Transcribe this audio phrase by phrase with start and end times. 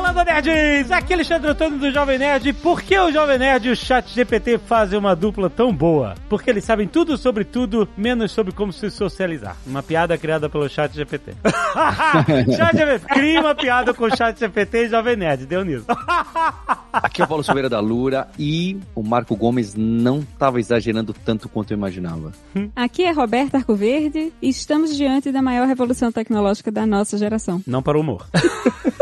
[0.00, 0.90] Lada, nerds!
[0.90, 2.52] Aqui é Alexandre Antônio do Jovem Nerd.
[2.54, 6.14] Por que o Jovem Nerd e o Chat GPT fazem uma dupla tão boa?
[6.28, 9.56] Porque eles sabem tudo sobre tudo, menos sobre como se socializar.
[9.66, 11.34] Uma piada criada pelo Chat GPT.
[12.56, 15.46] Chat GPT, cria uma piada com o Chat GPT e Jovem Nerd.
[15.46, 15.86] Deu nisso.
[16.92, 21.48] Aqui é o Paulo Silveira da Lura e o Marco Gomes não estava exagerando tanto
[21.48, 22.32] quanto eu imaginava.
[22.76, 27.62] Aqui é Roberta Arcoverde e estamos diante da maior revolução tecnológica da nossa geração.
[27.66, 28.26] Não para o humor.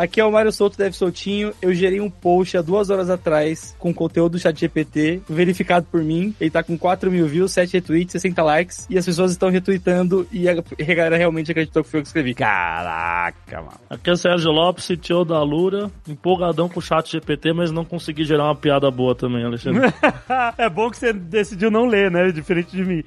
[0.00, 1.52] Aqui é o Mário Souto, Deve Soltinho.
[1.60, 6.02] Eu gerei um post há duas horas atrás com conteúdo do chat GPT, verificado por
[6.02, 6.34] mim.
[6.40, 8.86] Ele tá com 4 mil views, 7 retweets, 60 likes.
[8.88, 12.32] E as pessoas estão retweetando e a galera realmente acreditou que foi eu que escrevi.
[12.32, 13.78] Caraca, mano.
[13.90, 17.84] Aqui é o Sérgio Lopes, CTO da Lura, empolgadão com o chat GPT, mas não
[17.84, 19.82] consegui gerar uma piada boa também, Alexandre.
[20.56, 22.32] é bom que você decidiu não ler, né?
[22.32, 23.04] Diferente de mim.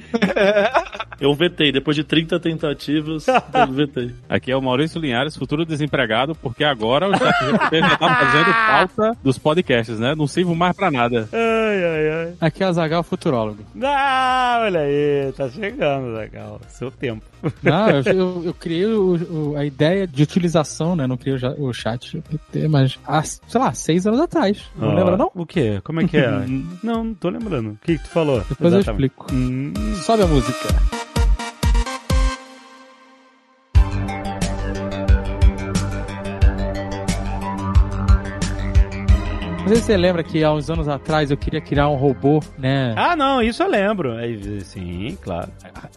[1.19, 4.13] eu vetei, depois de 30 tentativas, eu vetei.
[4.29, 8.53] Aqui é o Maurício Linhares, futuro desempregado, porque agora o chat GPT já tá fazendo
[8.67, 10.13] falta dos podcasts, né?
[10.15, 11.27] Não sirvo mais pra nada.
[11.31, 12.33] Ai, ai, ai.
[12.41, 13.59] Aqui é o Zagal Futurólogo.
[13.83, 16.59] Ah, olha aí, tá chegando, Zagal.
[16.67, 17.23] Seu tempo.
[17.61, 19.15] Não, eu, eu, eu criei o,
[19.51, 21.05] o, a ideia de utilização, né?
[21.07, 24.63] Não criei o, o chat GPT, mas há, sei lá, seis anos atrás.
[24.75, 25.31] Não Ah, lembra, não?
[25.35, 25.79] O quê?
[25.83, 26.29] Como é que é?
[26.83, 27.71] não, não tô lembrando.
[27.71, 28.39] O que, que tu falou?
[28.47, 28.89] Depois eu Exatamente.
[29.13, 29.27] explico.
[29.33, 29.73] Hum,
[30.03, 31.12] Sobe a música.
[39.63, 42.41] Não sei se você lembra que há uns anos atrás eu queria criar um robô,
[42.57, 42.93] né?
[42.97, 44.11] Ah, não, isso eu lembro.
[44.11, 45.49] Aí, Sim, claro.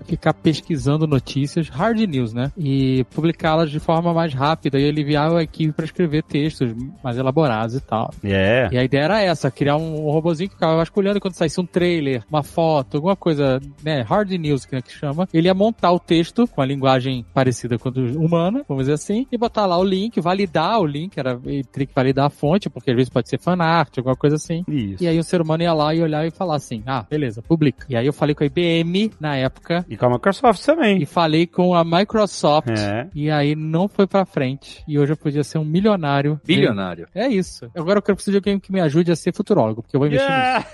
[0.05, 2.53] Ficar pesquisando notícias, hard news, né?
[2.56, 6.72] E publicá-las de forma mais rápida e aliviar a equipe para escrever textos
[7.03, 8.14] mais elaborados e tal.
[8.22, 8.69] É.
[8.70, 12.22] E a ideia era essa, criar um robozinho que ficava vasculhando quando saísse um trailer,
[12.31, 15.27] uma foto, alguma coisa, né, hard news que, que chama.
[15.34, 19.26] Ele ia montar o texto com a linguagem parecida com a humana, vamos dizer assim,
[19.32, 22.71] e botar lá o link, validar o link, era, ele teria que validar a fonte,
[22.71, 24.65] porque às vezes pode ser fanart, alguma coisa assim.
[24.69, 25.03] Isso.
[25.03, 27.87] E aí o ser humano ia lá e olhar e falar assim, ah, beleza, publica.
[27.89, 31.03] E aí eu falei com a IBM na época, E com a Microsoft também.
[31.03, 33.09] e falei com a Microsoft, É.
[33.15, 34.83] e aí não foi pra frente.
[34.87, 36.41] E hoje eu podia ser um milionário.
[36.44, 37.09] Bilionário.
[37.15, 37.71] É isso.
[37.75, 40.06] Agora eu quero precisar de alguém que me ajude a ser futurólogo, porque eu vou
[40.09, 40.67] investir nisso.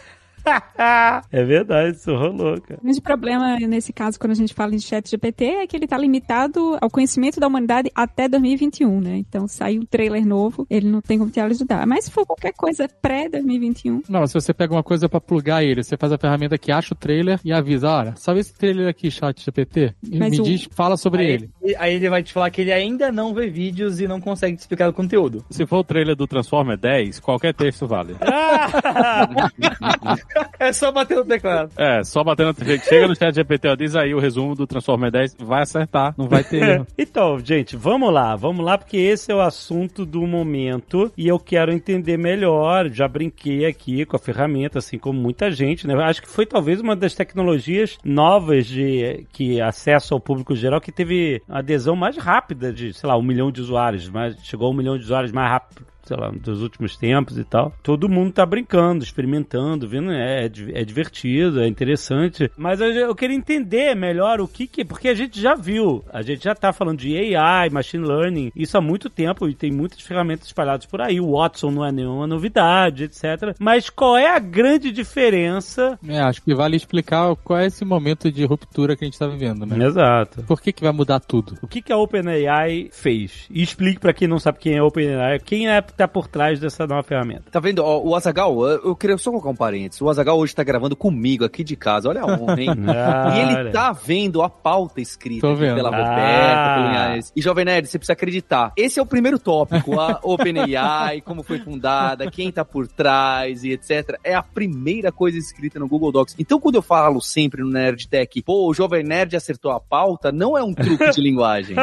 [1.32, 2.80] É verdade, isso rolou, cara.
[2.80, 5.84] O grande problema nesse caso, quando a gente fala de chat GPT, é que ele
[5.84, 9.16] está limitado ao conhecimento da humanidade até 2021, né?
[9.16, 11.86] Então, sai um trailer novo, ele não tem como te ajudar.
[11.86, 15.82] Mas se for qualquer coisa pré-2021, Não, se você pega uma coisa pra plugar ele,
[15.82, 19.10] você faz a ferramenta que acha o trailer e avisa, olha, sabe esse trailer aqui,
[19.10, 19.94] chat GPT?
[20.02, 21.50] E Mas me o- diz, fala sobre aí, ele.
[21.78, 24.60] aí ele vai te falar que ele ainda não vê vídeos e não consegue te
[24.60, 25.44] explicar o conteúdo.
[25.50, 28.16] Se for o trailer do Transformer 10, qualquer texto vale.
[30.58, 31.72] É só bater no teclado.
[31.76, 32.54] É, só batendo.
[32.84, 36.28] Chega no chat GPT, ó, diz aí o resumo do Transformer 10, vai acertar, não
[36.28, 36.86] vai ter erro.
[36.96, 41.38] então, gente, vamos lá, vamos lá, porque esse é o assunto do momento e eu
[41.38, 42.88] quero entender melhor.
[42.90, 45.94] Já brinquei aqui com a ferramenta, assim como muita gente, né?
[46.02, 50.92] Acho que foi talvez uma das tecnologias novas de que acesso ao público geral que
[50.92, 54.74] teve adesão mais rápida de, sei lá, um milhão de usuários, mas chegou a um
[54.74, 57.72] milhão de usuários mais rápido sei lá, dos últimos tempos e tal.
[57.82, 62.50] Todo mundo tá brincando, experimentando, vendo, é, é, é divertido, é interessante.
[62.56, 66.22] Mas eu, eu queria entender melhor o que que, porque a gente já viu, a
[66.22, 70.00] gente já tá falando de AI, machine learning, isso há muito tempo e tem muitas
[70.00, 71.20] ferramentas espalhadas por aí.
[71.20, 73.54] O Watson não é nenhuma novidade, etc.
[73.58, 75.98] Mas qual é a grande diferença?
[76.06, 79.26] É, acho que vale explicar qual é esse momento de ruptura que a gente tá
[79.26, 79.84] vivendo, né?
[79.86, 80.42] Exato.
[80.42, 81.58] Por que que vai mudar tudo?
[81.62, 83.46] O que que a OpenAI fez?
[83.50, 86.26] E explique pra quem não sabe quem é a OpenAI, quem é que tá por
[86.26, 87.44] trás dessa nova ferramenta.
[87.50, 87.80] Tá vendo?
[87.84, 90.00] Ó, o Azagal, eu queria só colocar um parênteses.
[90.00, 92.08] O Azagal hoje tá gravando comigo aqui de casa.
[92.08, 92.70] Olha a honra, hein?
[92.88, 93.70] Ah, E ele olha.
[93.72, 95.96] tá vendo a pauta escrita pela Ah.
[95.96, 97.32] Roberta, pelo.
[97.36, 98.72] E Jovem Nerd, você precisa acreditar.
[98.76, 103.72] Esse é o primeiro tópico, a OpenAI, como foi fundada, quem tá por trás e
[103.72, 104.18] etc.
[104.24, 106.34] É a primeira coisa escrita no Google Docs.
[106.38, 110.32] Então, quando eu falo sempre no Nerd Tech, pô, o Jovem Nerd acertou a pauta,
[110.32, 111.76] não é um truque de linguagem.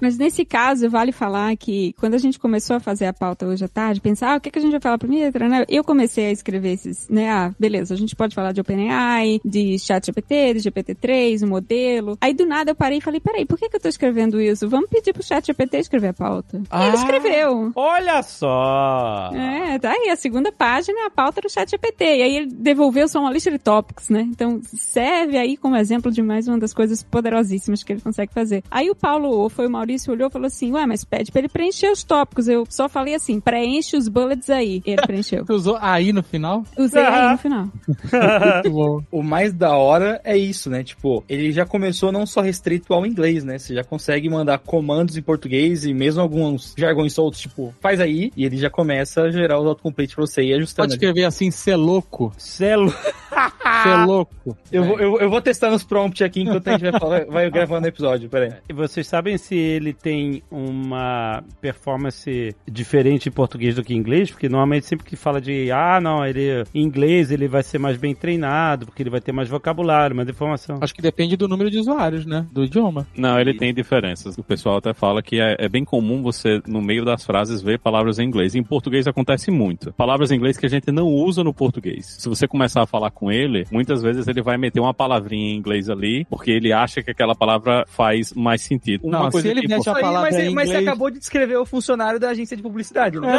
[0.00, 3.64] Mas nesse caso, vale falar que quando a gente começou a fazer a pauta hoje
[3.64, 5.64] à tarde, pensar, ah, o que, que a gente vai falar primeiro, né?
[5.68, 7.30] Eu comecei a escrever esses, né?
[7.30, 12.18] Ah, beleza, a gente pode falar de OpenAI, de ChatGPT, de GPT-3, o modelo.
[12.20, 14.68] Aí do nada eu parei e falei, peraí, por que, que eu tô escrevendo isso?
[14.68, 16.58] Vamos pedir pro ChatGPT escrever a pauta.
[16.58, 17.72] E ele escreveu.
[17.74, 19.30] Olha só!
[19.34, 22.04] É, tá aí, a segunda página a pauta do chat GPT.
[22.04, 24.22] E aí ele devolveu só uma lista de tópicos, né?
[24.22, 28.62] Então serve aí como exemplo de mais uma das coisas poderosíssimas que ele consegue fazer.
[28.70, 31.40] Aí o Paulo, ou foi o Maurício, olhou e falou assim, ué, mas pede pra
[31.40, 32.48] ele preencher os tópicos.
[32.48, 34.82] Eu, só falei assim, preenche os bullets aí.
[34.84, 35.44] Ele preencheu.
[35.44, 36.64] Você usou aí no final?
[36.76, 37.68] Usei aí no final.
[37.86, 39.02] Muito bom.
[39.10, 40.82] O mais da hora é isso, né?
[40.82, 43.58] Tipo, ele já começou não só restrito ao inglês, né?
[43.58, 48.32] Você já consegue mandar comandos em português e mesmo alguns jargões soltos, tipo, faz aí,
[48.36, 50.88] e ele já começa a gerar os autocomplete pra você ir ajustando.
[50.88, 51.04] Pode ali.
[51.04, 52.32] escrever assim, ser louco.
[52.36, 52.56] Celo.
[52.56, 53.25] Ser louco.
[54.72, 57.50] Eu, vou, eu, eu vou testando os prompts aqui enquanto a gente vai, falar- vai
[57.50, 58.52] gravando o episódio, peraí.
[58.68, 64.30] E vocês sabem se ele tem uma performance diferente em português do que em inglês?
[64.30, 67.96] Porque normalmente sempre que fala de, ah, não, ele em inglês ele vai ser mais
[67.96, 70.78] bem treinado, porque ele vai ter mais vocabulário, mais informação.
[70.80, 72.46] Acho que depende do número de usuários, né?
[72.52, 73.06] Do idioma.
[73.16, 74.36] Não, ele tem diferenças.
[74.38, 77.78] O pessoal até fala que é, é bem comum você, no meio das frases, ver
[77.78, 78.54] palavras em inglês.
[78.54, 79.92] Em português acontece muito.
[79.92, 82.16] Palavras em inglês que a gente não usa no português.
[82.18, 85.56] Se você começar a falar com ele, muitas vezes ele vai meter uma palavrinha em
[85.56, 89.08] inglês ali, porque ele acha que aquela palavra faz mais sentido.
[89.08, 91.56] Não, se ele que mete a palavra mas, em mas você inglês- acabou de descrever
[91.56, 93.26] o funcionário da agência de publicidade, né?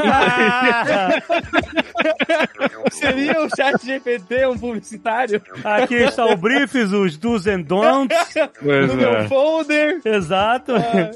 [2.91, 5.41] Seria o chat GPT um publicitário?
[5.63, 8.17] Aqui está o briefs, os do's and don'ts.
[8.61, 9.27] Pois no meu é.
[9.27, 10.01] folder.
[10.03, 10.73] Exato.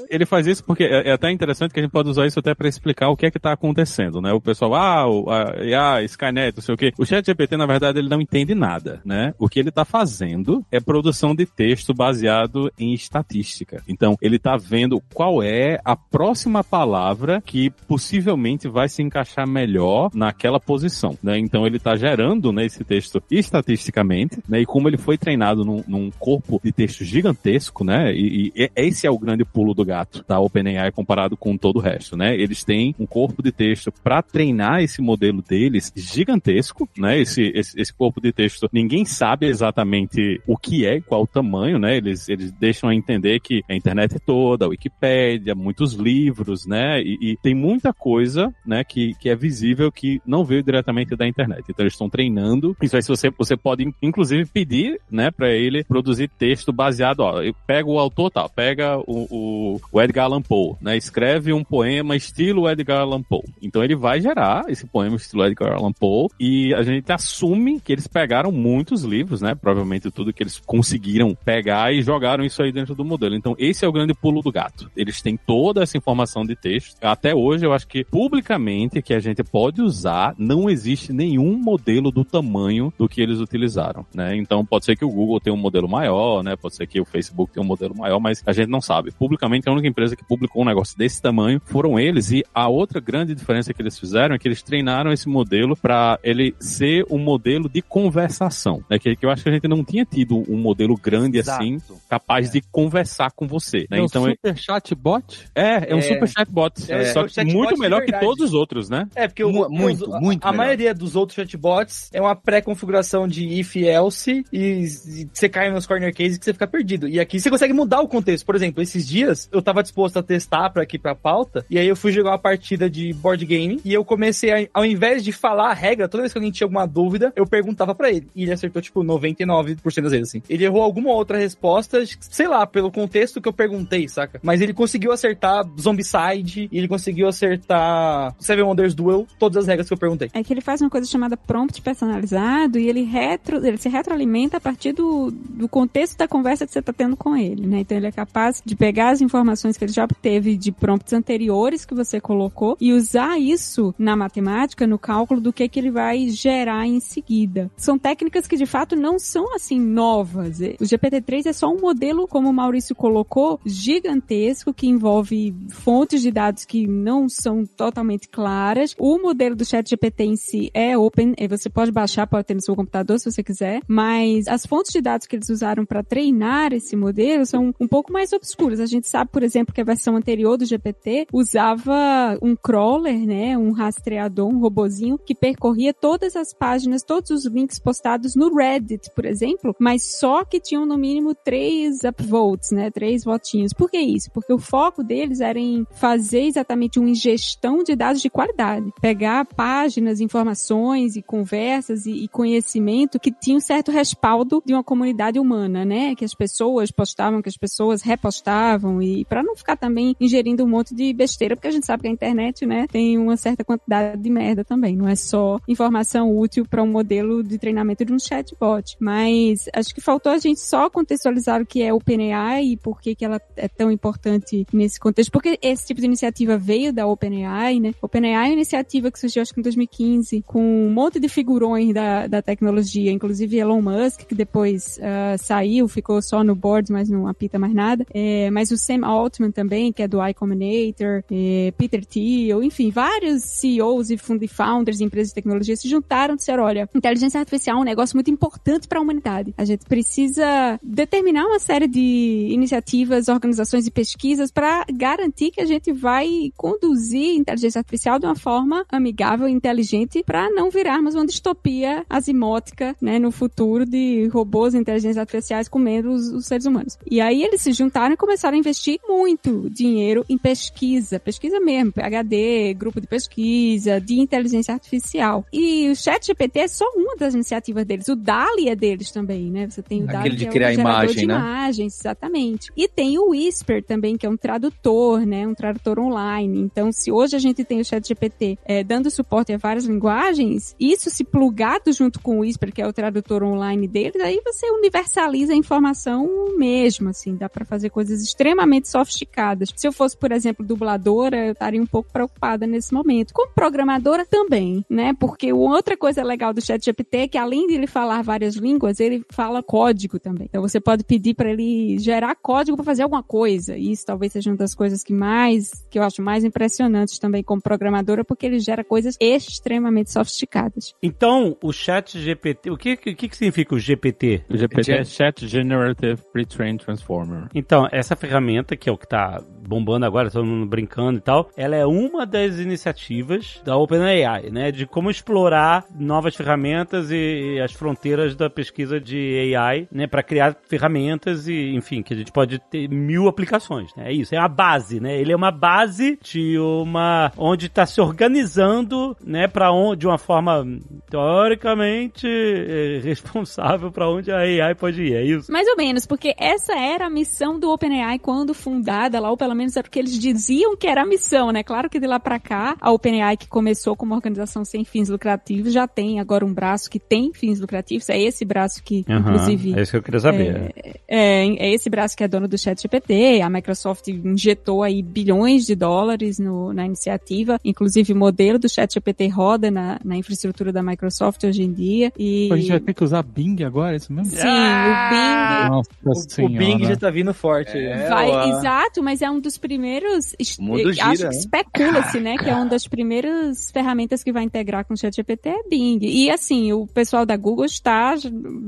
[0.08, 2.54] Ele faz isso porque é, é até interessante que a gente pode usar isso até
[2.54, 4.32] para explicar o que é que tá acontecendo, né?
[4.32, 6.92] O pessoal, ah, o, a, a Skynet, não sei o quê.
[6.98, 9.34] O chat GPT, na verdade, ele não entende nada, né?
[9.38, 13.82] O que ele tá fazendo é produção de texto baseado em estatística.
[13.88, 20.10] Então, ele tá vendo qual é a próxima palavra que possivelmente vai se encaixar melhor
[20.14, 21.36] naquela posição, né?
[21.38, 24.60] Então, ele tá gerando, né, esse texto estatisticamente, né?
[24.60, 28.14] E como ele foi treinado num, num corpo de texto gigantesco, né?
[28.14, 31.80] E, e esse é o grande pulo do gato da OpenAI comparado com todo o
[31.80, 32.36] resto, né?
[32.36, 37.18] Eles têm um corpo de texto para treinar esse modelo deles gigantesco, né?
[37.18, 41.78] Esse, esse, esse corpo de texto, ninguém sabe exatamente o que é, qual o tamanho,
[41.78, 41.96] né?
[41.96, 47.00] Eles, eles deixam a entender que a internet toda, a Wikipédia, muitos livros, né?
[47.00, 48.84] E, e tem muita coisa, né?
[48.84, 51.64] Que, que é visível que não veio diretamente da internet.
[51.68, 52.76] Então eles estão treinando.
[52.82, 55.30] Isso aí, você, você pode, inclusive, pedir, né?
[55.30, 58.48] Para ele produzir texto baseado, ó, eu pego o autor, tá?
[58.48, 60.96] Pega o, o, o Edgar Allan Poe, né?
[60.96, 63.44] Escreve um poema estilo Edgar Allan Poe.
[63.60, 67.92] Então ele vai gerar esse poema estilo Edgar Allan Poe e a gente assume que
[67.92, 69.54] eles pegaram muitos livros, né?
[69.54, 73.34] Provavelmente tudo que eles conseguiram pegar e jogaram isso aí dentro do modelo.
[73.34, 74.90] Então esse é o grande pulo do gato.
[74.96, 76.96] Eles têm toda essa informação de texto.
[77.02, 82.10] Até hoje eu acho que publicamente que a gente pode usar, não existe nenhum modelo
[82.10, 84.36] do tamanho do que eles utilizaram, né?
[84.36, 86.56] Então pode ser que o Google tenha um modelo maior, né?
[86.56, 89.10] Pode ser que o Facebook tenha um modelo maior, mas a gente não sabe.
[89.12, 93.00] Publicamente a única empresa que publicou um negócio desse tamanho foram eles e a outra
[93.00, 97.18] grande diferença que eles fizeram é que eles treinaram esse modelo para ele ser um
[97.18, 97.82] modelo de
[98.32, 98.98] conversação, né?
[98.98, 101.62] Que, que eu acho que a gente não tinha tido um modelo grande Exato.
[101.62, 103.98] assim, capaz de conversar com você, né?
[103.98, 105.24] É um Então é, super chatbot?
[105.54, 106.02] é, é um É.
[106.02, 109.06] super chatbot, É, só é que chatbot muito melhor que todos os outros, né?
[109.14, 110.64] É, porque o, Mu- muito, os- a- muito a, melhor.
[110.64, 115.70] maioria dos outros chatbots é uma pré-configuração de if e else e, e você cai
[115.70, 117.08] nos corner cases que você fica perdido.
[117.08, 118.44] E aqui você consegue mudar o contexto.
[118.46, 121.86] Por exemplo, esses dias eu tava disposto a testar para aqui pra pauta e aí
[121.86, 125.32] eu fui jogar uma partida de board game e eu comecei a, ao invés de
[125.32, 128.21] falar a regra, toda vez que alguém tinha alguma dúvida, eu perguntava pra ele.
[128.34, 130.42] E ele acertou tipo 99% das vezes assim.
[130.48, 134.40] Ele errou alguma outra resposta, sei lá, pelo contexto que eu perguntei, saca?
[134.42, 139.94] Mas ele conseguiu acertar Zombicide ele conseguiu acertar Seven Wonders Duel, todas as regras que
[139.94, 140.30] eu perguntei.
[140.32, 144.56] É que ele faz uma coisa chamada prompt personalizado e ele, retro, ele se retroalimenta
[144.56, 147.80] a partir do, do contexto da conversa que você está tendo com ele, né?
[147.80, 151.84] Então ele é capaz de pegar as informações que ele já obteve de prompts anteriores
[151.84, 156.28] que você colocou e usar isso na matemática, no cálculo do que, que ele vai
[156.28, 157.70] gerar em seguida.
[157.76, 160.58] São técnicas que de fato não são assim novas.
[160.58, 166.30] O GPT-3 é só um modelo, como o Maurício colocou, gigantesco que envolve fontes de
[166.30, 168.94] dados que não são totalmente claras.
[168.98, 172.62] O modelo do chat GPT em si é open, você pode baixar, pode ter no
[172.62, 176.72] seu computador se você quiser, mas as fontes de dados que eles usaram para treinar
[176.72, 178.80] esse modelo são um pouco mais obscuras.
[178.80, 183.56] A gente sabe, por exemplo, que a versão anterior do GPT usava um crawler, né,
[183.56, 189.10] um rastreador, um robozinho que percorria todas as páginas, todos os links postados no Reddit,
[189.14, 193.74] por exemplo, mas só que tinham no mínimo três upvotes, né, três votinhos.
[193.74, 194.30] Por que isso?
[194.30, 199.44] Porque o foco deles era em fazer exatamente uma ingestão de dados de qualidade, pegar
[199.44, 205.38] páginas, informações e conversas e, e conhecimento que tinha um certo respaldo de uma comunidade
[205.38, 206.14] humana, né?
[206.14, 210.68] Que as pessoas postavam, que as pessoas repostavam e para não ficar também ingerindo um
[210.68, 214.22] monte de besteira, porque a gente sabe que a internet, né, tem uma certa quantidade
[214.22, 218.18] de merda também, não é só informação útil para um modelo de treinamento de um
[218.18, 218.96] chatbot.
[218.98, 223.14] Mas acho que faltou a gente só contextualizar o que é OpenAI e por que
[223.14, 227.80] que ela é tão importante nesse contexto, porque esse tipo de iniciativa veio da OpenAI,
[227.80, 227.94] né?
[228.00, 231.92] OpenAI é uma iniciativa que surgiu acho que em 2015 com um monte de figurões
[231.92, 237.08] da, da tecnologia, inclusive Elon Musk, que depois uh, saiu, ficou só no board, mas
[237.08, 238.06] não apita mais nada.
[238.12, 242.90] É, mas o Sam Altman também, que é do I Combinator, é, Peter Thiel, enfim,
[242.90, 244.16] vários CEOs e
[244.48, 248.16] founders de empresas de tecnologia se juntaram e disseram, olha, inteligência artificial é um negócio
[248.16, 249.54] muito importante para a humanidade.
[249.56, 255.66] A gente precisa determinar uma série de iniciativas, organizações e pesquisas para garantir que a
[255.66, 261.26] gente vai conduzir inteligência artificial de uma forma amigável e inteligente para não virarmos uma
[261.26, 266.98] distopia asimótica, né, no futuro de robôs e inteligências artificiais comendo os, os seres humanos.
[267.10, 271.92] E aí eles se juntaram e começaram a investir muito dinheiro em pesquisa, pesquisa mesmo,
[271.92, 275.44] PhD, grupo de pesquisa, de inteligência artificial.
[275.52, 278.08] E o ChatGPT é só uma das iniciativas deles.
[278.08, 279.68] O DALI é deles também, né?
[279.68, 281.34] Você tem o Aquele DALI de que criar é um imagem, de né?
[281.34, 282.72] imagens, exatamente.
[282.76, 285.46] E tem o Whisper também, que é um tradutor, né?
[285.46, 286.60] Um tradutor online.
[286.60, 291.10] Então, se hoje a gente tem o ChatGPT é, dando suporte a várias linguagens, isso
[291.10, 295.52] se plugado junto com o Whisper, que é o tradutor online deles, aí você universaliza
[295.52, 299.70] a informação mesmo, assim, dá para fazer coisas extremamente sofisticadas.
[299.76, 303.32] Se eu fosse, por exemplo, dubladora, eu estaria um pouco preocupada nesse momento.
[303.32, 305.14] Como programadora também, né?
[305.18, 309.24] Porque outra coisa legal do ChatGPT é que além de ele falar várias línguas, ele
[309.30, 310.46] fala código também.
[310.48, 313.76] Então você pode pedir para ele gerar código para fazer alguma coisa.
[313.76, 317.42] E isso talvez seja uma das coisas que mais, que eu acho mais impressionantes também
[317.42, 320.94] como programadora, porque ele gera coisas extremamente sofisticadas.
[321.02, 324.44] Então, o chat GPT, o que, o que, que significa o GPT?
[324.48, 327.48] O GPT é Chat Generative Pre-trained Transformer.
[327.54, 331.50] Então, essa ferramenta, que é o que tá bombando agora, todo mundo brincando e tal,
[331.56, 334.70] ela é uma das iniciativas da OpenAI, né?
[334.70, 337.14] De como explorar novas ferramentas e,
[337.62, 340.06] as fronteiras da pesquisa de AI, né?
[340.06, 344.10] Para criar ferramentas e, enfim, que a gente pode ter mil aplicações, né?
[344.10, 345.20] É isso, é a base, né?
[345.20, 347.32] Ele é uma base de uma...
[347.36, 349.48] onde está se organizando, né?
[349.48, 350.64] Para onde, de uma forma,
[351.10, 355.50] teoricamente, eh, responsável para onde a AI pode ir, é isso?
[355.50, 359.54] Mais ou menos, porque essa era a missão do OpenAI quando fundada lá, ou pelo
[359.54, 361.62] menos era o que eles diziam que era a missão, né?
[361.62, 365.08] Claro que de lá pra cá, a OpenAI que começou como uma organização sem fins
[365.08, 369.20] lucrativos já tem agora um braço que tem fins lucrativos, é esse braço que, Aham,
[369.20, 369.78] inclusive...
[369.78, 370.74] É isso que eu queria saber.
[371.08, 373.40] É, é esse braço que é dono do ChatGPT.
[373.42, 377.58] A Microsoft injetou aí bilhões de dólares no, na iniciativa.
[377.64, 382.12] Inclusive, o modelo do ChatGPT roda na, na infraestrutura da Microsoft hoje em dia.
[382.18, 384.30] E A gente vai ter que usar Bing agora, é isso mesmo?
[384.30, 385.68] sim, o Bing
[386.04, 387.76] Nossa O, o Bing já tá vindo forte.
[387.76, 388.58] É, vai, ó.
[388.58, 390.34] exato, mas é um dos primeiros.
[390.58, 392.36] O mundo gira, acho que especula-se, né?
[392.36, 395.98] Que é uma das primeiras ferramentas que vai integrar com o ChatGPT é Bing.
[396.02, 398.14] E assim, o pessoal da Google está,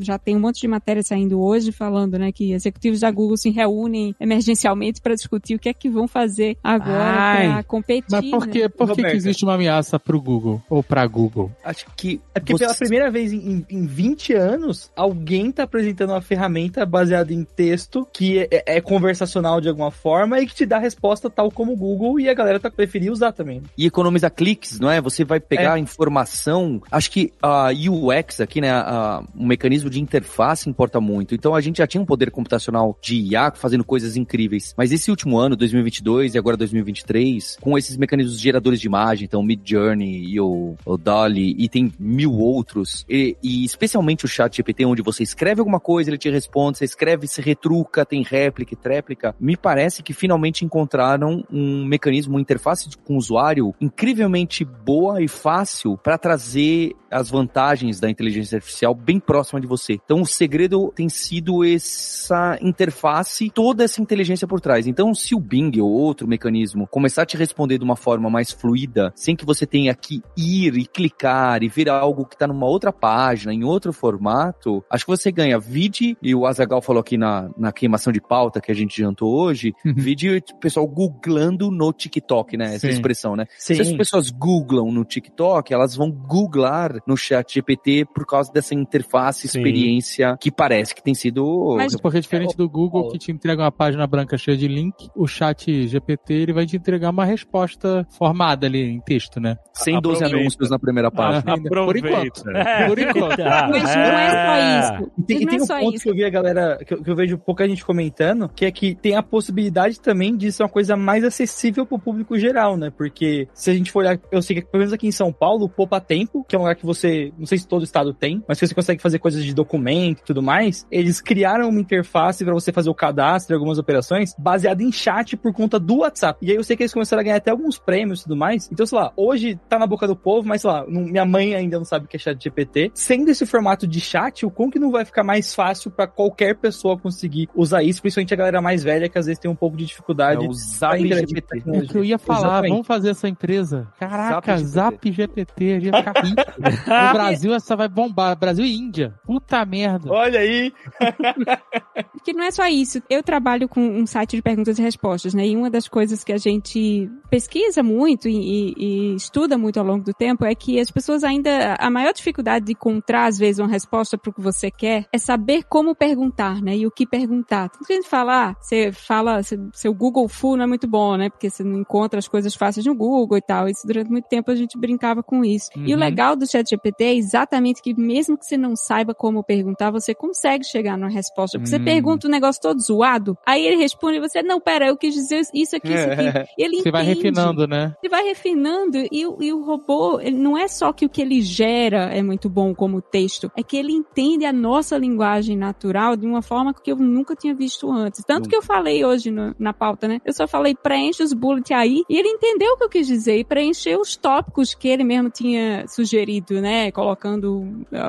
[0.01, 3.51] já- tem um monte de matéria saindo hoje falando, né, que executivos da Google se
[3.51, 8.05] reúnem emergencialmente para discutir o que é que vão fazer agora para competir.
[8.11, 8.53] Mas por, né?
[8.53, 10.63] que, por que, que existe uma ameaça pro Google?
[10.69, 11.51] Ou pra Google?
[11.65, 12.21] Acho que.
[12.35, 16.85] É porque pela você- primeira vez em, em 20 anos, alguém tá apresentando uma ferramenta
[16.87, 21.31] baseada em texto que é, é conversacional de alguma forma e que te dá resposta
[21.31, 23.63] tal como o Google e a galera tá preferindo usar também.
[23.77, 25.01] e economiza cliques, não é?
[25.01, 26.81] Você vai pegar a informação.
[26.91, 28.71] Acho que a UX aqui, né?
[28.71, 31.35] A, o mecanismo de interface importa muito.
[31.35, 34.75] Então a gente já tinha um poder computacional de IA fazendo coisas incríveis.
[34.77, 39.43] Mas esse último ano, 2022 e agora 2023, com esses mecanismos geradores de imagem, então
[39.43, 44.57] Mid Journey e o, o DALI e tem mil outros, e, e especialmente o chat
[44.57, 48.75] GPT, onde você escreve alguma coisa, ele te responde, você escreve, se retruca, tem réplica
[48.75, 54.65] e tréplica, me parece que finalmente encontraram um mecanismo, uma interface com o usuário incrivelmente
[54.65, 58.24] boa e fácil para trazer as vantagens da inteligência
[58.55, 59.99] artificial bem próxima de você.
[60.05, 64.87] Então o segredo tem sido essa interface, toda essa inteligência por trás.
[64.87, 68.51] Então se o Bing ou outro mecanismo começar a te responder de uma forma mais
[68.51, 72.67] fluida, sem que você tenha que ir e clicar e ver algo que está numa
[72.67, 75.59] outra página, em outro formato, acho que você ganha.
[75.59, 79.35] Vide, e o Azagal falou aqui na, na queimação de pauta que a gente jantou
[79.35, 82.75] hoje, vide o pessoal googlando no TikTok, né?
[82.75, 82.89] Essa Sim.
[82.89, 83.47] expressão, né?
[83.59, 83.75] Sim.
[83.75, 88.75] Se as pessoas googlam no TikTok, elas vão googlar no chat GPT por causa dessa
[88.75, 89.59] interface, Sim.
[89.59, 91.75] experiência que parece que tem sido.
[91.77, 95.27] Mas- Porque diferente do Google que te entrega uma página branca cheia de link, o
[95.27, 99.57] chat GPT ele vai te entregar uma resposta formada ali em texto, né?
[99.75, 100.41] 112 Aproveita.
[100.43, 101.43] anúncios na primeira página.
[101.43, 101.55] fácil.
[101.57, 101.69] Ainda.
[101.69, 102.09] Por Aproveita.
[102.09, 102.51] enquanto.
[102.57, 102.87] É.
[102.89, 103.37] Por enquanto.
[103.37, 105.11] Tá, Mas não é só isso.
[105.19, 106.05] E tem, e tem é um ponto isso.
[106.05, 108.71] que eu vi a galera, que eu, que eu vejo pouca gente comentando, que é
[108.71, 112.91] que tem a possibilidade também de ser uma coisa mais acessível pro público geral, né?
[112.97, 115.65] Porque se a gente for olhar, eu sei que pelo menos aqui em São Paulo,
[115.65, 118.43] o Poupa Tempo, que é um lugar que você, não sei se todo estado tem,
[118.49, 122.45] mas que você consegue fazer coisas de documento e tudo mais, eles criaram uma interface
[122.45, 126.39] para você fazer o cadastro de algumas operações baseada em chat por conta do WhatsApp.
[126.43, 128.69] E aí eu sei que eles começaram a ganhar até alguns prêmios e tudo mais.
[128.71, 131.55] Então, sei lá, hoje tá na boca do povo, mas sei lá, não- minha mãe
[131.55, 132.91] ainda não sabe o que é chat GPT.
[132.95, 136.57] Sendo esse formato de chat, o como que não vai ficar mais fácil para qualquer
[136.57, 139.77] pessoa conseguir usar isso, principalmente a galera mais velha que às vezes tem um pouco
[139.77, 140.45] de dificuldade.
[140.45, 141.63] É o Zap GPT.
[141.67, 142.71] É o que eu ia falar, Exatamente.
[142.73, 143.89] vamos fazer essa empresa.
[143.99, 146.43] Caraca, Zap Zap GPT, a gente vai ficar rico.
[146.59, 148.37] no Brasil essa vai bombar.
[148.39, 149.15] Brasil e Índia.
[149.25, 150.11] Puta merda.
[150.13, 150.73] Olha aí,
[152.13, 153.03] Porque não é só isso.
[153.09, 155.47] Eu trabalho com um site de perguntas e respostas, né?
[155.47, 159.85] E uma das coisas que a gente pesquisa muito e, e- e estuda muito ao
[159.87, 161.75] longo do tempo é que as pessoas ainda.
[161.79, 165.19] A maior dificuldade de encontrar, às vezes, uma resposta para o que você quer é
[165.19, 166.77] saber como perguntar, né?
[166.77, 167.69] E o que perguntar.
[167.69, 169.41] Tanto que a gente fala, ah, você fala,
[169.73, 171.29] seu, Google Full não é muito bom, né?
[171.31, 173.69] Porque você não encontra as coisas fáceis no Google e tal.
[173.69, 175.71] Isso durante muito tempo a gente brincava com isso.
[175.77, 176.01] E o Uhum.
[176.01, 180.65] legal do ChatGPT é exatamente que mesmo que você não saiba como perguntar, você consegue
[180.65, 181.59] chegar numa resposta.
[181.59, 181.85] Porque você Hum.
[181.85, 185.43] pergunta um negócio todo zoado, aí ele responde e você, não, pera, eu quis dizer
[185.53, 186.49] isso aqui, isso aqui.
[186.59, 187.19] E ele Você vai entende.
[187.25, 187.95] refinando, né?
[188.03, 191.21] Ele vai refinando e, o- e o robô, ele não é só que o que
[191.21, 196.17] ele gera é muito bom como texto, é que ele entende a nossa linguagem natural
[196.17, 198.25] de uma forma que eu nunca tinha visto antes.
[198.25, 200.21] Tanto que eu falei hoje no- na pauta, né?
[200.25, 203.37] Eu só falei preenche os bullets aí e ele entendeu o que eu quis dizer
[203.39, 206.91] e preencheu os tópicos que ele mesmo tinha sugerido, né?
[206.93, 207.61] Colocando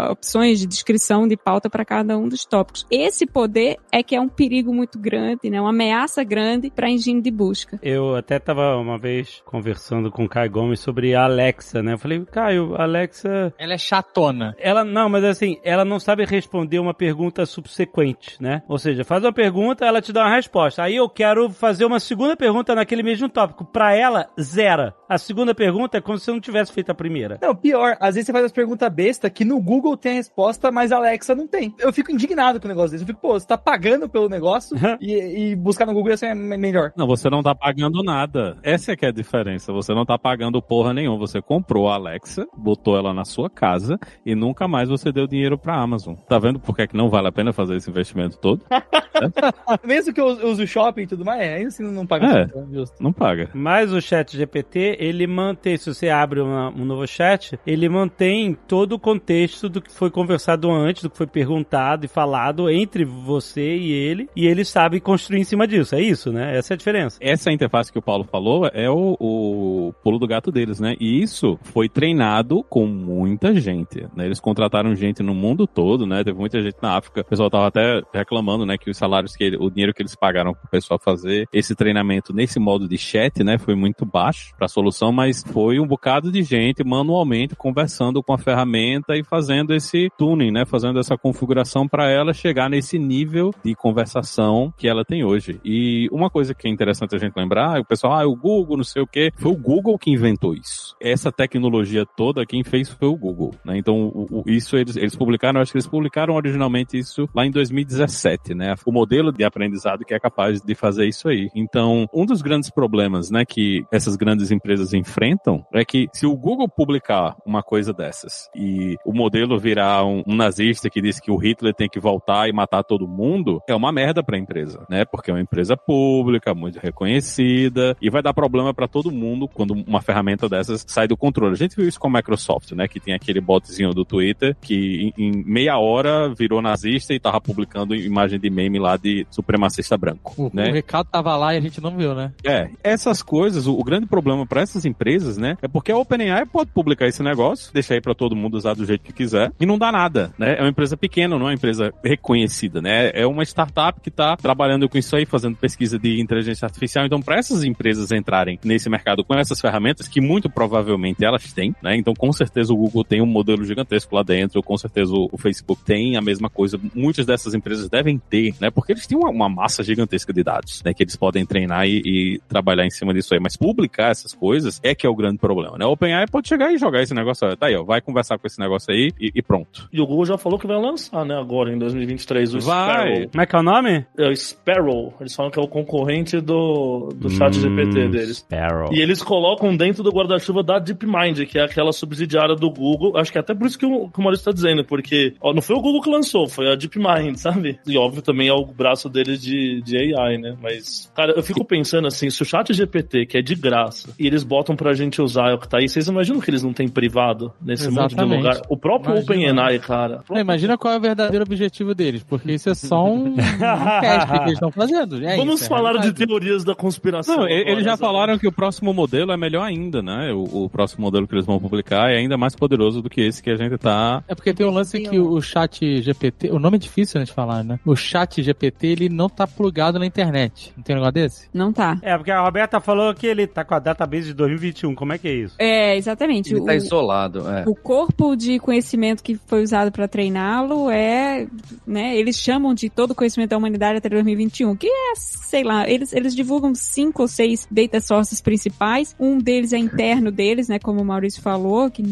[0.10, 2.86] opções de descrição de pauta para cada um dos tópicos.
[2.90, 5.60] Esse poder é que é um perigo muito grande, né?
[5.60, 7.80] Uma ameaça grande para engine de busca.
[7.82, 11.94] Eu até tava uma vez conversando com o Caio Gomes sobre a Alexa, né?
[11.94, 13.54] Eu falei, Caio, a Alexa.
[13.58, 14.56] Ela é chatona.
[14.60, 18.62] Ela não, mas assim, ela não sabe responder uma pergunta subsequente, né?
[18.68, 20.84] Ou seja, faz uma pergunta, ela te dá uma resposta.
[20.84, 23.66] Aí eu quero fazer uma segunda pergunta naquele mesmo tópico.
[23.66, 24.96] Pra ela, zera.
[25.08, 27.38] A segunda pergunta é como se eu não tivesse feito a primeira.
[27.42, 30.70] Não, pior, às vezes você faz as perguntas besta que no Google tem a resposta,
[30.72, 31.74] mas a Alexa não tem.
[31.80, 33.04] Eu fico indignado com o negócio desse.
[33.04, 36.36] Eu fico, pô, você tá pagando pelo negócio e, e buscar no Google ia ser
[36.36, 36.92] me- melhor.
[36.96, 38.58] Não, você não tá pagando nada.
[38.62, 39.72] Essa é que é a diferença.
[39.72, 41.18] Você não tá pagando porra nenhuma.
[41.20, 45.58] Você comprou a Alexa, botou ela na sua casa e nunca mais você deu dinheiro
[45.58, 46.16] pra Amazon.
[46.28, 48.62] Tá vendo por que, é que não vale a pena fazer esse investimento todo?
[49.86, 52.26] Mesmo que eu use o shopping e tudo mais, ainda assim não paga.
[52.26, 52.46] É.
[52.48, 53.02] tanto, justo.
[53.02, 53.50] Não paga.
[53.54, 58.58] Mas o chat GPT, ele mantém, se você abre uma- um novo chat, ele mantém
[58.68, 59.35] todo o contexto
[59.70, 64.30] do que foi conversado antes, do que foi perguntado e falado entre você e ele,
[64.36, 65.96] e ele sabe construir em cima disso.
[65.96, 66.58] É isso, né?
[66.58, 67.18] Essa é a diferença.
[67.22, 70.96] Essa interface que o Paulo falou é o, o pulo do gato deles, né?
[71.00, 74.26] E isso foi treinado com muita gente, né?
[74.26, 76.24] Eles contrataram gente no mundo todo, né?
[76.24, 77.22] Teve muita gente na África.
[77.22, 78.78] O pessoal tava até reclamando, né?
[78.78, 82.34] Que os salários que ele, o dinheiro que eles pagaram pro pessoal fazer esse treinamento
[82.34, 83.58] nesse modo de chat, né?
[83.58, 88.38] Foi muito baixo pra solução, mas foi um bocado de gente manualmente conversando com a
[88.38, 90.66] ferramenta e fazendo esse tuning, né?
[90.66, 95.60] Fazendo essa configuração para ela chegar nesse nível de conversação que ela tem hoje.
[95.64, 98.84] E uma coisa que é interessante a gente lembrar, o pessoal, ah, o Google, não
[98.84, 100.96] sei o quê, foi o Google que inventou isso.
[101.02, 103.78] Essa tecnologia toda, quem fez foi o Google, né?
[103.78, 107.52] Então, o- o- isso eles, eles publicaram, acho que eles publicaram originalmente isso lá em
[107.52, 108.76] 2017, né?
[108.86, 111.50] O modelo de aprendizado que é capaz de fazer isso aí.
[111.56, 116.36] Então, um dos grandes problemas, né, que essas grandes empresas enfrentam é que se o
[116.36, 121.32] Google publicar uma coisa dessas e o modelo virar um, um nazista que diz que
[121.32, 125.06] o Hitler tem que voltar e matar todo mundo, é uma merda pra empresa, né?
[125.06, 129.72] Porque é uma empresa pública, muito reconhecida e vai dar problema pra todo mundo quando
[129.72, 131.54] uma ferramenta dessas sai do controle.
[131.54, 132.88] A gente viu isso com a Microsoft, né?
[132.88, 137.40] Que tem aquele botzinho do Twitter que em, em meia hora virou nazista e tava
[137.40, 140.70] publicando imagem de meme lá de supremacista branco, O, né?
[140.70, 142.32] o recado tava lá e a gente não viu, né?
[142.44, 146.46] É, essas coisas, o, o grande problema para essas empresas, né, é porque a OpenAI
[146.46, 149.66] pode publicar esse negócio, deixar aí para todo mundo usar do jeito que quiser e
[149.66, 150.56] não dá nada, né?
[150.58, 153.12] É uma empresa pequena, não é uma empresa reconhecida, né?
[153.14, 157.06] É uma startup que tá trabalhando com isso aí, fazendo pesquisa de inteligência artificial.
[157.06, 161.76] Então, para essas empresas entrarem nesse mercado com essas ferramentas, que muito provavelmente elas têm,
[161.82, 161.96] né?
[161.96, 165.84] Então, com certeza o Google tem um modelo gigantesco lá dentro, com certeza o, Facebook
[165.84, 166.80] tem a mesma coisa.
[166.94, 168.72] Muitas dessas empresas devem ter, né?
[168.72, 170.94] Porque eles têm uma, uma massa gigantesca de dados, né?
[170.94, 173.40] Que eles podem treinar e, e trabalhar em cima disso aí.
[173.40, 175.86] Mas publicar essas coisas é que é o grande problema, né?
[175.86, 178.60] O OpenAI pode chegar e jogar esse negócio, tá aí, ó, vai conversar com esse
[178.60, 179.88] negócio aí e, e pronto.
[179.92, 182.90] E o Google já falou que vai lançar, né, agora em 2023, o Vai.
[182.90, 183.30] Sparrow.
[183.30, 184.06] Como é que é o nome?
[184.18, 185.14] É o Sparrow.
[185.20, 188.38] Eles falam que é o concorrente do, do chat GPT Hum, deles.
[188.38, 188.94] Sparrow.
[188.94, 193.18] E eles colocam dentro do guarda-chuva da DeepMind, que é aquela subsidiária do Google.
[193.18, 195.54] Acho que é até por isso que o, que o Maurício tá dizendo, porque ó,
[195.54, 197.80] não foi o Google que lançou, foi a DeepMind, sabe?
[197.86, 200.56] E óbvio também é o braço deles de, de AI, né?
[200.62, 204.28] Mas, cara, eu fico pensando assim, se o chat GPT, que é de graça, e
[204.28, 206.88] eles botam pra gente usar o que tá aí, vocês imaginam que eles não têm
[206.88, 208.38] privado nesse monte de Exatamente.
[208.38, 208.62] lugar?
[208.70, 209.18] O próprio.
[209.20, 210.22] OpenAI, cara.
[210.32, 213.36] É, imagina qual é o verdadeiro objetivo deles, porque isso é só um, um
[214.02, 215.26] teste que eles estão fazendo.
[215.26, 216.28] É Vamos isso, é falar de realidade.
[216.28, 217.36] teorias da conspiração.
[217.36, 218.02] Não, agora, eles já sabe?
[218.02, 220.32] falaram que o próximo modelo é melhor ainda, né?
[220.34, 223.42] O, o próximo modelo que eles vão publicar é ainda mais poderoso do que esse
[223.42, 224.24] que a gente tá.
[224.28, 227.32] É porque tem um lance que o chat GPT, o nome é difícil né, de
[227.34, 227.80] falar, né?
[227.86, 230.72] O chat GPT, ele não tá plugado na internet.
[230.78, 231.50] Não tem um negócio desse?
[231.54, 231.98] Não tá.
[232.02, 234.94] É, porque a Roberta falou que ele tá com a database de 2021.
[234.94, 235.56] Como é que é isso?
[235.58, 236.52] É, exatamente.
[236.54, 237.64] Ele O- tá isolado, é.
[237.68, 238.75] O corpo de conhecimento
[239.24, 241.48] que foi usado para treiná-lo é,
[241.86, 245.88] né, eles chamam de todo o conhecimento da humanidade até 2021, que é, sei lá,
[245.90, 250.80] eles, eles divulgam cinco ou seis data sources principais, um deles é interno deles, né,
[250.80, 252.04] como o Maurício falou, que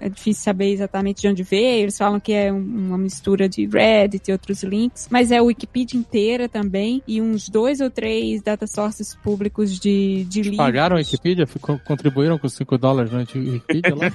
[0.00, 3.66] é difícil saber exatamente de onde veio, eles falam que é um- uma mistura de
[3.66, 8.42] Reddit e outros links, mas é a Wikipedia inteira também, e uns dois ou três
[8.42, 10.56] data sources públicos de, de livros.
[10.58, 11.46] Pagaram a Wikipedia?
[11.46, 14.12] Ficou- contribuíram com 5 dólares na Wikipedia lá?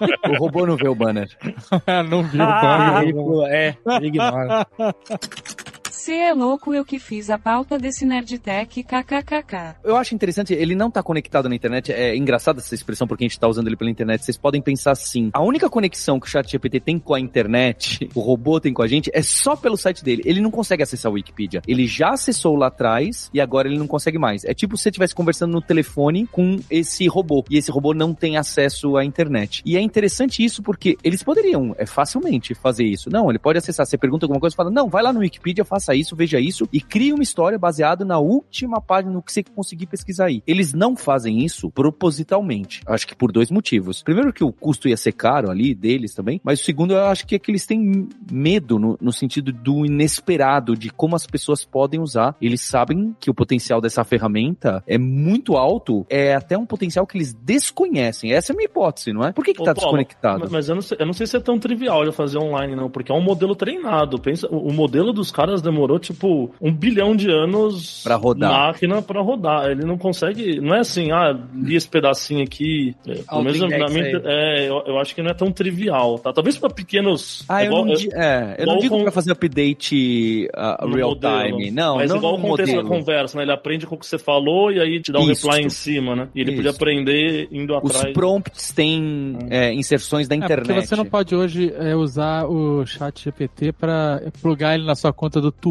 [0.29, 1.29] O robô não vê o banner.
[2.09, 3.03] não viu o Ah, bug.
[3.03, 4.67] Ele pula, é, ele ignora.
[6.03, 9.75] Cê é louco eu que fiz a pauta desse Nerdtech kkkk.
[9.83, 11.93] Eu acho interessante, ele não tá conectado na internet.
[11.93, 14.25] É engraçada essa expressão porque a gente tá usando ele pela internet.
[14.25, 18.19] Vocês podem pensar assim: a única conexão que o ChatGPT tem com a internet, o
[18.19, 20.23] robô tem com a gente, é só pelo site dele.
[20.25, 21.61] Ele não consegue acessar a Wikipedia.
[21.67, 24.43] Ele já acessou lá atrás e agora ele não consegue mais.
[24.43, 28.11] É tipo se você estivesse conversando no telefone com esse robô e esse robô não
[28.15, 29.61] tem acesso à internet.
[29.63, 33.07] E é interessante isso porque eles poderiam é, facilmente fazer isso.
[33.11, 33.85] Não, ele pode acessar.
[33.85, 36.81] Você pergunta alguma coisa, fala: não, vai lá no Wikipedia, faça isso, veja isso e
[36.81, 40.41] cria uma história baseada na última página, no que você conseguir pesquisar aí.
[40.47, 42.81] Eles não fazem isso propositalmente.
[42.85, 44.01] Acho que por dois motivos.
[44.01, 47.27] Primeiro que o custo ia ser caro ali deles também, mas o segundo eu acho
[47.27, 51.63] que é que eles têm medo no, no sentido do inesperado, de como as pessoas
[51.63, 52.35] podem usar.
[52.41, 57.17] Eles sabem que o potencial dessa ferramenta é muito alto, é até um potencial que
[57.17, 58.33] eles desconhecem.
[58.33, 59.31] Essa é a minha hipótese, não é?
[59.31, 60.49] Por que que Ô, tá Paulo, desconectado?
[60.51, 62.89] Mas eu não, sei, eu não sei se é tão trivial de fazer online, não,
[62.89, 64.19] porque é um modelo treinado.
[64.19, 68.51] Pensa, o o modelo dos caras demorou, tipo, um bilhão de anos Pra rodar.
[68.51, 69.69] máquina pra rodar.
[69.69, 70.59] Ele não consegue.
[70.59, 72.95] Não é assim, ah, li esse pedacinho aqui.
[73.07, 76.31] É, pelo menos na minha, é, eu, eu acho que não é tão trivial, tá?
[76.33, 77.43] Talvez pra pequenos.
[77.47, 80.47] Ah, é eu igual- não, é- di- é, eu não digo com- pra fazer update
[80.55, 81.57] uh, real modelo.
[81.57, 81.71] time.
[81.71, 83.43] Não, Mas não igual o contexto da conversa, né?
[83.43, 85.47] Ele aprende com o que você falou e aí te dá um Isso.
[85.47, 86.27] reply em cima, né?
[86.35, 86.77] E ele podia Isso.
[86.77, 88.13] aprender indo Os atrás.
[88.13, 90.67] prompts têm é, inserções da É, internet.
[90.67, 95.11] porque você não pode hoje é, usar o chat GPT pra plugar ele na sua
[95.13, 95.70] conta do Twitter,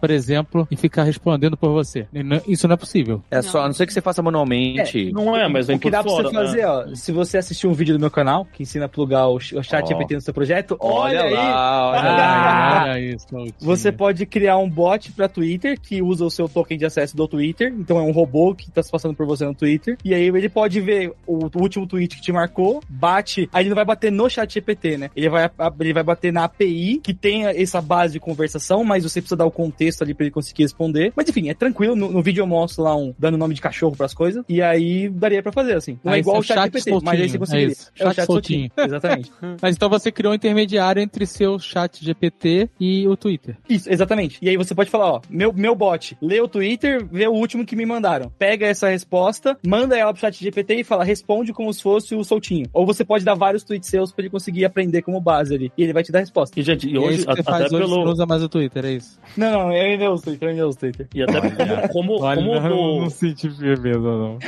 [0.00, 2.06] por exemplo, e ficar respondendo por você.
[2.12, 3.22] Não- Isso não é possível.
[3.30, 5.12] É só, a não ser que você faça manualmente.
[5.12, 6.28] Não é, mas vem O que dá pra fora.
[6.28, 6.66] você fazer, né?
[6.66, 9.40] ó, se você assistir um vídeo do meu canal, que ensina a plugar o, o
[9.40, 9.86] chat Ó.
[9.86, 12.04] GPT no seu projeto, Olha, olha, aí, lá, olha Ah,
[12.84, 12.92] lá.
[12.92, 13.26] olha isso.
[13.60, 17.26] Você pode criar um bot pra Twitter que usa o seu token de acesso do
[17.28, 17.72] Twitter.
[17.78, 19.96] Então é um robô que tá se passando por você no Twitter.
[20.04, 23.48] E aí ele pode ver o, o último tweet que te marcou, bate.
[23.52, 25.10] Aí ele não vai bater no chat GPT, né?
[25.14, 29.20] Ele vai, ele vai bater na API que tem essa base de conversação, mas você
[29.20, 31.12] precisa dar o contexto ali pra ele conseguir responder.
[31.16, 31.96] Mas enfim, é tranquilo.
[31.96, 34.44] No, no vídeo eu mostro lá um dando nome de cachorro pras coisas.
[34.48, 35.98] E aí daria pra fazer assim.
[36.04, 37.72] Não Ah, é igual é o chat chat GPT, mas aí soltinho, você é conseguiria.
[37.72, 37.90] isso.
[37.98, 38.70] É o Chat chat soltinho.
[38.76, 39.32] Exatamente.
[39.62, 43.56] Mas então você criou um intermediário entre seu chat GPT e o Twitter.
[43.68, 44.38] Isso, exatamente.
[44.42, 47.64] E aí você pode falar, ó, meu, meu bot, lê o Twitter, vê o último
[47.64, 48.30] que me mandaram.
[48.38, 52.24] Pega essa resposta, manda ela pro chat GPT e fala, responde como se fosse o
[52.24, 52.66] soltinho.
[52.72, 55.72] Ou você pode dar vários tweets seus pra ele conseguir aprender como base ali.
[55.76, 56.58] E ele vai te dar a resposta.
[56.58, 58.10] E, gente, e E, é hoje, faz até hoje, você não pelo.
[58.12, 59.18] usa mais o Twitter, é isso?
[59.36, 61.06] Não, não, eu ainda uso Twitter, eu ainda uso Twitter.
[61.14, 64.38] E até como, como, Olha, como não, do- não senti firmeza, não.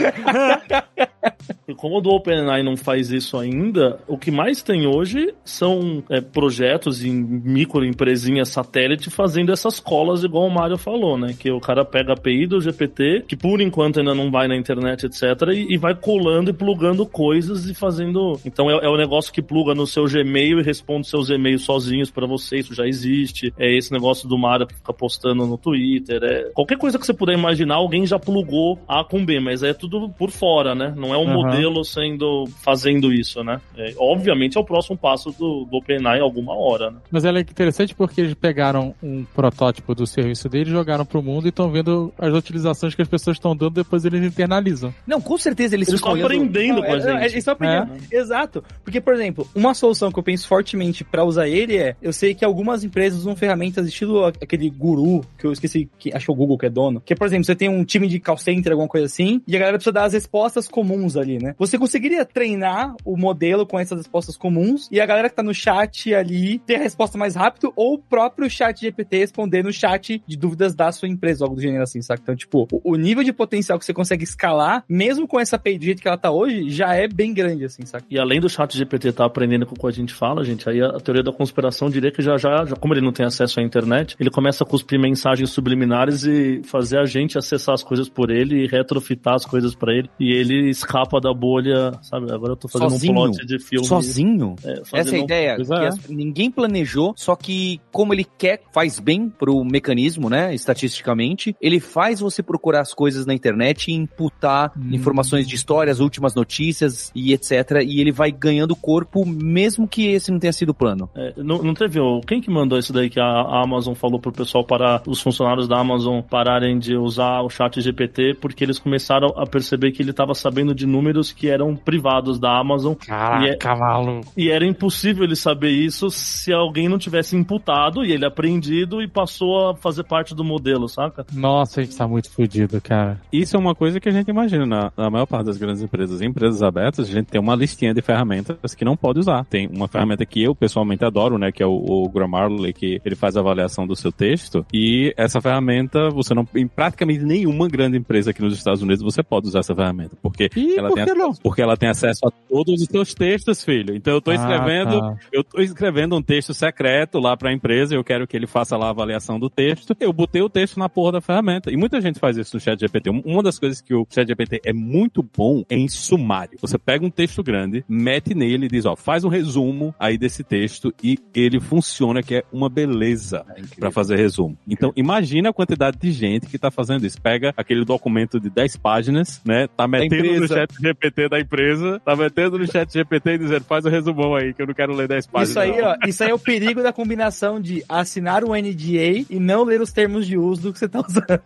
[1.68, 6.02] E como o do OpenAI não faz isso ainda, o que mais tem hoje são
[6.10, 11.34] é, projetos em microempresinhas satélite fazendo essas colas, igual o Mário falou, né?
[11.38, 14.56] Que o cara pega a API do GPT, que por enquanto ainda não vai na
[14.56, 18.38] internet, etc., e, e vai colando e plugando coisas e fazendo.
[18.44, 22.10] Então é, é o negócio que pluga no seu Gmail e responde seus e-mails sozinhos
[22.10, 23.52] pra você, isso já existe.
[23.58, 26.22] É esse negócio do Mário que fica postando no Twitter.
[26.22, 26.50] É...
[26.54, 30.08] Qualquer coisa que você puder imaginar, alguém já plugou A com B, mas é tudo
[30.10, 30.92] por fora, né?
[30.96, 31.34] Não é um Aham.
[31.34, 33.60] modelo sendo fazendo isso, né?
[33.76, 36.98] É, obviamente é o próximo passo do, do OpenAI alguma hora, né?
[37.10, 41.46] Mas ela é interessante porque eles pegaram um protótipo do serviço deles, jogaram pro mundo
[41.46, 44.94] e estão vendo as utilizações que as pessoas estão dando, depois eles internalizam.
[45.06, 47.20] Não, com certeza eles, Eles estão aprendendo Não, com a é- é- gente.
[47.22, 47.92] Eles estão aprendendo.
[48.10, 48.64] Exato.
[48.84, 52.34] Porque, por exemplo, uma solução que eu penso fortemente pra usar ele é: eu sei
[52.34, 56.34] que algumas empresas usam ferramentas estilo aquele guru, que eu esqueci, que acho que é
[56.34, 57.00] o Google que é dono.
[57.00, 59.58] Que, por exemplo, você tem um time de call center, alguma coisa assim, e a
[59.58, 61.54] galera precisa dar as respostas comuns ali, né?
[61.58, 65.54] Você conseguiria treinar o modelo com essas respostas comuns e a galera que tá no
[65.54, 70.22] chat ali ter a resposta mais rápido ou o próprio chat GPT responder no chat
[70.26, 72.20] de dúvidas da sua empresa, algo do gênero assim, sabe?
[72.22, 75.84] Então, tipo, o, nível de potencial que você consegue escalar, mesmo com essa API do
[75.84, 78.04] jeito que ela tá hoje, já é bem grande, assim, sabe?
[78.10, 80.82] E além do chat GPT estar aprendendo com o que a gente fala, gente, aí
[80.82, 83.62] a teoria da conspiração diria que já, já, já, como ele não tem acesso à
[83.62, 88.30] internet, ele começa a cuspir mensagens subliminares e fazer a gente acessar as coisas por
[88.30, 90.08] ele e retrofitar as coisas pra ele.
[90.18, 92.32] E ele escapa da bolha, sabe?
[92.32, 93.12] Agora eu tô fazendo Sozinho?
[93.12, 93.86] um plot de filme.
[93.86, 94.56] Sozinho?
[94.64, 95.86] É, Essa é a um- ideia, é.
[95.88, 101.78] as- ninguém planejou, só que como ele quer, faz bem pro mecanismo, né, estatisticamente, ele
[101.78, 104.88] faz você procurar as coisas na internet e imputar Hum.
[104.94, 110.30] informações de histórias, últimas notícias e etc, e ele vai ganhando corpo mesmo que esse
[110.32, 111.10] não tenha sido o plano.
[111.14, 112.00] É, não, não teve.
[112.26, 115.78] Quem que mandou isso daí que a Amazon falou pro pessoal parar, os funcionários da
[115.78, 120.34] Amazon pararem de usar o chat GPT porque eles começaram a perceber que ele tava
[120.34, 124.32] sabendo de números que eram privados da Amazon Caraca, maluco.
[124.36, 129.08] e era impossível ele saber isso se alguém não tivesse imputado e ele apreendido e
[129.08, 131.26] passou a fazer parte do modelo, saca?
[131.32, 133.20] Nossa, a gente tá muito fudido, cara.
[133.32, 136.20] Isso é uma coisa que a gente imagina na, na maior parte das grandes empresas.
[136.20, 139.44] Em empresas abertas, a gente tem uma listinha de ferramentas que não pode usar.
[139.44, 143.14] Tem uma ferramenta que eu pessoalmente adoro, né, que é o, o Grammarly, que ele
[143.14, 144.66] faz a avaliação do seu texto.
[144.72, 149.22] E essa ferramenta, você não, em praticamente nenhuma grande empresa aqui nos Estados Unidos, você
[149.22, 151.32] pode usar essa ferramenta, porque Ih, ela por tem que não?
[151.34, 153.94] porque ela tem acesso a todos os seus textos, filho.
[153.96, 155.16] Então eu tô Ah, escrevendo tá.
[155.32, 158.88] eu tô escrevendo um texto secreto lá pra empresa, eu quero que ele faça lá
[158.88, 159.96] a avaliação do texto.
[159.98, 161.70] Eu botei o texto na porra da ferramenta.
[161.70, 163.08] E muita gente faz isso no chat GPT.
[163.10, 166.58] Uma das coisas que o chat GPT é muito bom é em sumário.
[166.60, 170.44] Você pega um texto grande, mete nele e diz, ó, faz um resumo aí desse
[170.44, 173.44] texto e ele funciona que é uma beleza
[173.78, 174.56] pra fazer resumo.
[174.68, 177.20] Então, imagina a quantidade de gente que tá fazendo isso.
[177.20, 179.68] Pega aquele documento de 10 páginas, né?
[179.76, 183.84] Tá metendo no chat GPT da empresa, tá metendo no chat GPT e dizendo, faz
[183.84, 185.50] o resumão aí, que eu não quero ler 10 páginas.
[185.50, 185.88] Isso aí, não.
[185.88, 189.80] ó, isso aí é o perigo da combinação de assinar um NDA e não ler
[189.80, 191.40] os termos de uso do que você tá usando.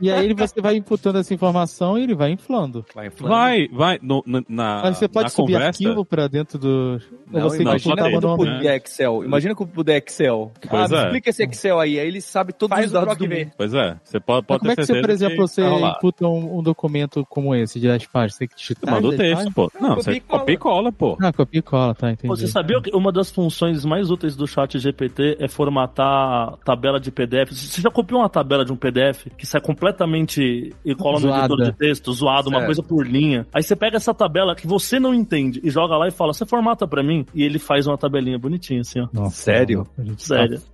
[0.00, 2.84] E aí você vai imputando essa informação e ele vai inflando.
[3.20, 7.00] Vai, vai, no, na, na, Mas você pode na subir conversa, arquivo pra dentro do.
[7.30, 9.24] Não, você imagina quando puder Excel.
[9.24, 10.52] Imagina quando puder Excel.
[10.68, 11.04] Pois ah, é.
[11.04, 11.98] explica esse Excel aí.
[12.00, 13.44] Aí ele sabe todos Faz os o dados do V.
[13.44, 13.52] mundo.
[13.56, 16.26] Pois é, você pode, pode Mas como ter é que você, por exemplo, você imputa
[16.26, 18.34] um, um documento como esse de 10 páginas?
[18.34, 19.70] Você que Tu digitar manda o as 10 texto, pô.
[19.80, 20.38] Não, copia você cola.
[20.40, 21.18] copia e cola, pô.
[21.20, 22.28] Ah, copia e cola, tá, entendi.
[22.28, 27.10] Você sabia que uma das funções mais úteis do chat GPT é formatar tabela de
[27.10, 27.50] PDF?
[27.52, 31.62] Você já copiou uma tabela de um PDF que sai completamente e cola no editor
[31.62, 32.66] de texto, zoado, uma Certo.
[32.66, 33.46] coisa por linha.
[33.52, 36.46] Aí você pega essa tabela que você não entende e joga lá e fala, você
[36.46, 37.26] formata pra mim?
[37.34, 39.08] E ele faz uma tabelinha bonitinha assim, ó.
[39.12, 39.86] Nossa, Sério?
[39.98, 40.58] gente Sério.
[40.60, 40.66] Tá.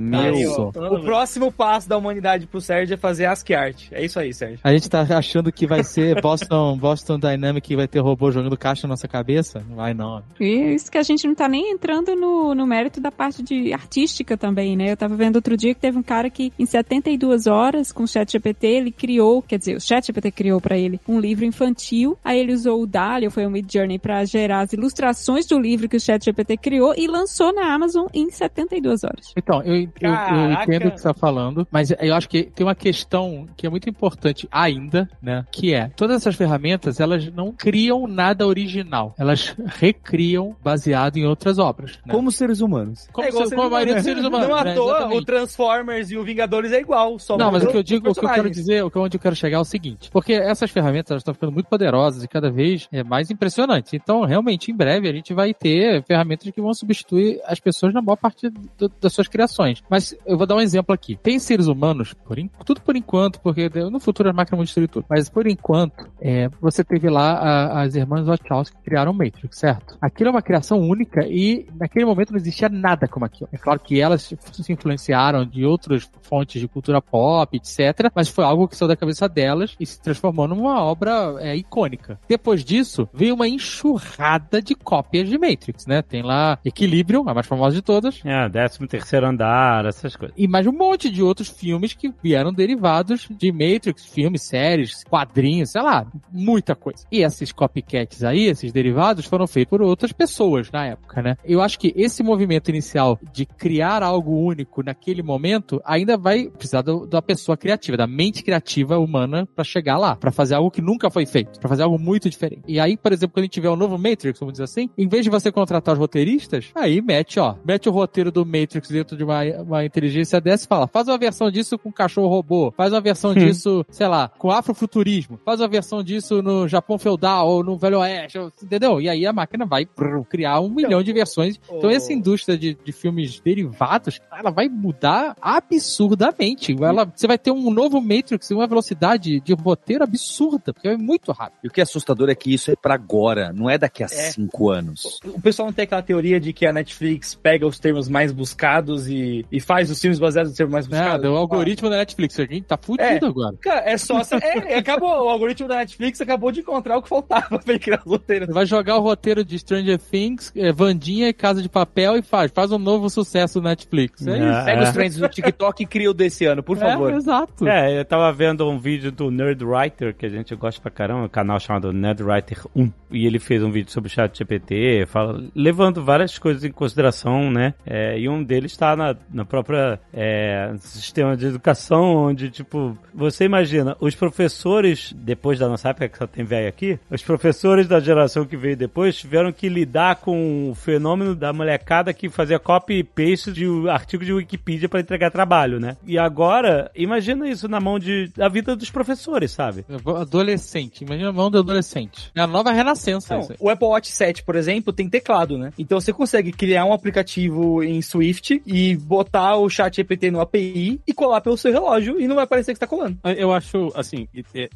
[0.00, 0.72] Meu.
[0.72, 0.94] Nossa.
[0.94, 3.82] O próximo passo da humanidade pro Sérgio é fazer ASCII art.
[3.92, 4.58] É isso aí, Sérgio.
[4.64, 8.56] A gente tá achando que vai ser Boston, Boston Dynamic e vai ter robô jogando
[8.56, 9.62] caixa na nossa cabeça?
[9.68, 10.22] Não vai não.
[10.40, 13.72] E isso que a gente não tá nem entrando no, no mérito da parte de
[13.72, 14.92] artística também, né?
[14.92, 18.08] Eu tava vendo outro dia que teve um cara que em 72 horas com o
[18.08, 22.16] chat GPT ele criou, quer dizer, o chat GPT criou pra ele um livro infantil,
[22.24, 25.58] aí ele usou o DALI, ou foi o Mid Journey pra gerar as ilustrações do
[25.58, 29.32] livro que o chat GPT criou e lançou na Amazon em 72 horas.
[29.36, 32.66] Então, eu, eu, eu entendo o que você tá falando, mas eu acho que tem
[32.66, 35.44] uma questão que é muito importante ainda, né?
[35.50, 39.14] Que é, todas essas ferramentas, elas não criam nada original.
[39.18, 41.98] Elas recriam baseado em outras obras.
[42.06, 42.12] Né?
[42.12, 43.08] Como seres humanos.
[43.12, 44.22] Como, É igual se- seres como a maioria dos humanos.
[44.22, 44.48] seres humanos.
[44.48, 44.74] Não à né?
[44.74, 45.18] toa, Exatamente.
[45.18, 47.18] o Transformers e o Vingadores é igual.
[47.18, 49.16] Só Não, mas o que eu digo, o que eu quero dizer, o que onde
[49.16, 52.28] eu quero chegar é o seguinte, porque essas ferramentas elas estão ficando muito poderosas e
[52.28, 53.92] cada vez é mais impressionantes.
[53.94, 58.00] Então, realmente, em breve a gente vai ter ferramentas que vão substituir as pessoas na
[58.02, 59.79] maior parte do- das suas criações.
[59.88, 61.16] Mas eu vou dar um exemplo aqui.
[61.22, 64.88] Tem seres humanos, por en- tudo por enquanto, porque no futuro as máquinas vão destruir
[64.88, 65.04] tudo.
[65.08, 69.58] Mas por enquanto, é, você teve lá a- as irmãs Wachowski que criaram o Matrix,
[69.58, 69.96] certo?
[70.00, 73.48] Aquilo é uma criação única e naquele momento não existia nada como aquilo.
[73.52, 78.10] É claro que elas se influenciaram de outras fontes de cultura pop, etc.
[78.14, 82.18] Mas foi algo que saiu da cabeça delas e se transformou numa obra é, icônica.
[82.28, 86.02] Depois disso, veio uma enxurrada de cópias de Matrix, né?
[86.02, 90.34] Tem lá Equilibrium, a mais famosa de todas, É, 13 terceiro andar, essas coisas.
[90.38, 95.70] e mais um monte de outros filmes que vieram derivados de Matrix, filmes, séries, quadrinhos,
[95.70, 97.04] sei lá, muita coisa.
[97.10, 101.36] E esses copycats aí, esses derivados, foram feitos por outras pessoas na época, né?
[101.44, 106.82] Eu acho que esse movimento inicial de criar algo único naquele momento ainda vai precisar
[106.82, 110.80] do- da pessoa criativa, da mente criativa humana pra chegar lá, pra fazer algo que
[110.82, 112.62] nunca foi feito, pra fazer algo muito diferente.
[112.66, 115.08] E aí, por exemplo, quando a gente tiver o novo Matrix, vamos dizer assim, em
[115.08, 119.16] vez de você contratar os roteiristas, aí mete, ó, mete o roteiro do Matrix dentro
[119.16, 122.92] de uma, uma inteligência dessa e fala, faz uma versão disso com cachorro robô, faz
[122.92, 127.48] uma versão disso, sei lá, com afrofuturismo, faz uma versão disso isso no Japão feudal
[127.48, 129.00] ou no Velho Oeste, entendeu?
[129.00, 131.58] E aí a máquina vai brrr, criar um milhão de versões.
[131.70, 136.76] Então essa indústria de, de filmes derivados, ela vai mudar absurdamente.
[136.80, 141.32] Ela, você vai ter um novo Matrix, uma velocidade de roteiro absurda, porque é muito
[141.32, 141.58] rápido.
[141.64, 144.08] E o que é assustador é que isso é pra agora, não é daqui a
[144.08, 145.20] cinco anos.
[145.24, 149.08] O pessoal não tem aquela teoria de que a Netflix pega os termos mais buscados
[149.08, 151.24] e, e faz os filmes baseados nos termos mais buscados?
[151.24, 153.56] É, o algoritmo da Netflix, a gente tá fudido agora.
[153.60, 154.20] Cara, é só.
[154.42, 155.10] É, acabou.
[155.24, 158.48] O algoritmo da Netflix acabou de encontrar o que faltava pra ele criar os roteiros.
[158.52, 162.50] Vai jogar o roteiro de Stranger Things, é, Vandinha e Casa de Papel e faz.
[162.52, 164.26] Faz um novo sucesso no Netflix.
[164.26, 164.64] É isso.
[164.64, 167.12] Pega os trends do TikTok e cria o desse ano, por favor.
[167.12, 167.68] É, exato.
[167.68, 171.28] É, eu tava vendo um vídeo do Nerdwriter, que a gente gosta pra caramba, um
[171.28, 172.90] canal chamado Nerdwriter 1.
[173.10, 177.50] E ele fez um vídeo sobre o chat GPT, fala, levando várias coisas em consideração,
[177.50, 177.74] né?
[177.84, 183.44] É, e um deles tá na, na própria é, sistema de educação, onde, tipo, você
[183.44, 188.00] imagina, os professores, depois da nossa época, que só tem velho aqui, os professores da
[188.00, 192.94] geração que veio depois tiveram que lidar com o fenômeno da molecada que fazia copy
[192.94, 195.96] e paste de artigo de Wikipedia para entregar trabalho, né?
[196.06, 199.84] E agora, imagina isso na mão de, da vida dos professores, sabe?
[200.16, 202.30] Adolescente, imagina a mão do adolescente.
[202.34, 203.36] É a nova renascença.
[203.36, 205.72] Não, o Apple Watch 7, por exemplo, tem teclado, né?
[205.78, 209.19] Então você consegue criar um aplicativo em Swift e botar
[209.56, 212.76] o chat GPT no API e colar pelo seu relógio e não vai parecer que
[212.78, 213.18] você tá colando.
[213.36, 214.26] Eu acho, assim,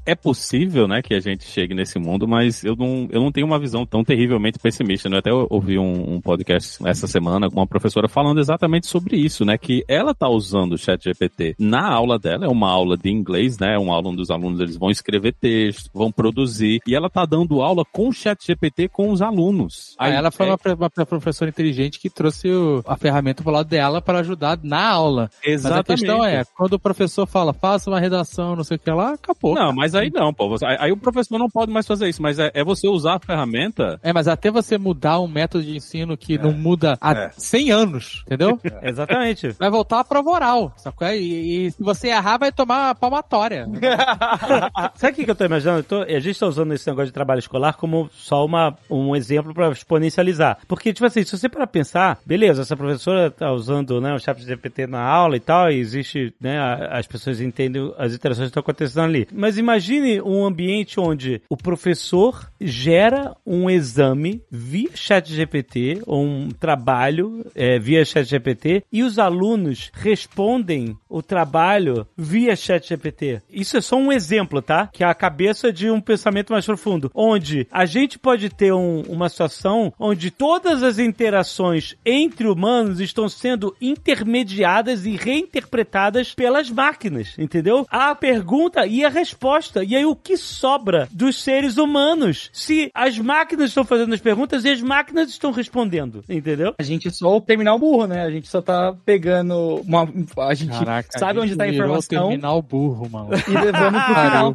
[0.07, 3.47] é- possível, né, que a gente chegue nesse mundo, mas eu não, eu não tenho
[3.47, 5.17] uma visão tão terrivelmente pessimista, né?
[5.17, 9.45] Eu até ouvi um, um podcast essa semana com uma professora falando exatamente sobre isso,
[9.45, 9.59] né?
[9.59, 13.59] Que ela tá usando o chat GPT na aula dela, é uma aula de inglês,
[13.59, 13.75] né?
[13.75, 17.25] É uma aula onde os alunos eles vão escrever texto, vão produzir, e ela tá
[17.27, 19.95] dando aula com o chat GPT com os alunos.
[19.99, 20.59] Aí ela foi é- uma,
[20.97, 25.31] uma professora inteligente que trouxe o- a ferramenta pro lado dela para ajudar na aula.
[25.35, 25.87] Mas a Exatamente.
[26.01, 29.55] questão é, quando o professor fala, faça uma redação, não sei o que lá, acabou.
[29.55, 30.55] Não, mas aí não, pô.
[30.65, 33.19] Aí, aí o professor não pode mais fazer isso, mas é, é você usar a
[33.21, 33.99] ferramenta.
[34.03, 37.31] É, mas até você mudar um método de ensino que não muda há É.
[37.37, 38.59] 100 anos, entendeu?
[38.83, 39.49] Exatamente.
[39.59, 41.09] Vai voltar à prova oral, sacou?
[41.09, 43.67] E, e se você errar, vai tomar a palmatória.
[44.95, 45.81] Sabe o que, que eu tô imaginando?
[45.81, 49.15] Eu tô- a gente tá usando esse negócio de trabalho escolar como só uma, um
[49.15, 50.59] exemplo pra exponencializar.
[50.67, 54.43] Porque, tipo assim, se você para pensar, beleza, essa professora tá usando né, o chat
[54.43, 56.59] GPT na aula e tal, e existe, né,
[56.91, 59.29] as pessoas entendem as interações que estão acontecendo ali.
[59.33, 66.49] Mas imagine um ambiente onde o professor gera um exame via chat GPT, ou um
[66.49, 73.43] trabalho é, via chat GPT, e os alunos respondem o trabalho via chat GPT.
[73.51, 74.89] Isso é só um exemplo, tá?
[74.93, 79.03] Que é a cabeça de um pensamento mais profundo, onde a gente pode ter um-
[79.09, 83.75] uma situação onde todas as interações entre humanos estão sendo
[84.15, 87.87] intermediadas e reinterpretadas pelas máquinas, entendeu?
[87.91, 89.83] A pergunta e a resposta.
[89.83, 92.51] E aí o que sobra dos seres humanos?
[92.53, 96.75] Se as máquinas estão fazendo as perguntas e as máquinas estão respondendo, entendeu?
[96.79, 98.23] A gente só o terminal burro, né?
[98.25, 100.09] A gente só tá pegando uma.
[100.39, 103.31] A gente Caraca, sabe a onde gente tá a virou informação terminal burro, mano.
[103.35, 104.53] e levamos pro final.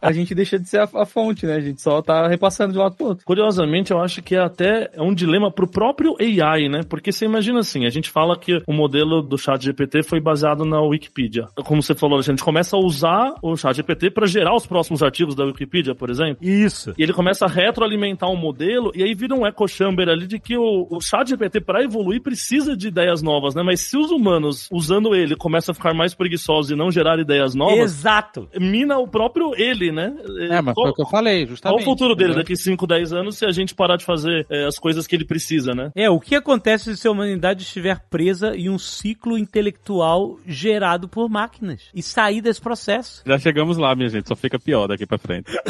[0.00, 1.54] a gente deixa de ser a, a fonte, né?
[1.54, 3.24] A gente só tá repassando de um lado pro outro.
[3.24, 6.80] Curiosamente, eu acho que é até é um dilema pro próprio AI, né?
[6.88, 10.64] Porque você imagina assim, a gente fala que o modelo do chat GPT foi baseado
[10.64, 11.48] na Wikipedia.
[11.64, 15.02] Como você falou, a gente começa a usar o chat GPT para gerar os próximos
[15.02, 16.38] artigos da Wikipedia, por exemplo.
[16.40, 16.92] Isso.
[16.98, 20.38] E ele começa a retroalimentar um modelo, e aí vira um echo chamber ali de
[20.38, 23.62] que o, o chat GPT, para evoluir, precisa de ideias novas, né?
[23.62, 27.54] Mas se os humanos, usando ele, começam a ficar mais preguiçosos e não gerar ideias
[27.54, 28.48] novas, Exato.
[28.60, 30.14] mina o próprio ele, né?
[30.50, 31.82] É, mas foi o que eu falei, Qual justamente.
[31.82, 34.78] o futuro dele daqui 5, 10 anos se a gente parar de fazer é, as
[34.78, 35.90] coisas que ele precisa, né?
[35.94, 41.28] É, o que acontece se a humanidade estiver presa em um ciclo intelectual gerado por
[41.28, 43.22] máquinas e sair desse processo?
[43.26, 45.50] Já chegamos lá, minha gente, só fica pior daqui pra frente.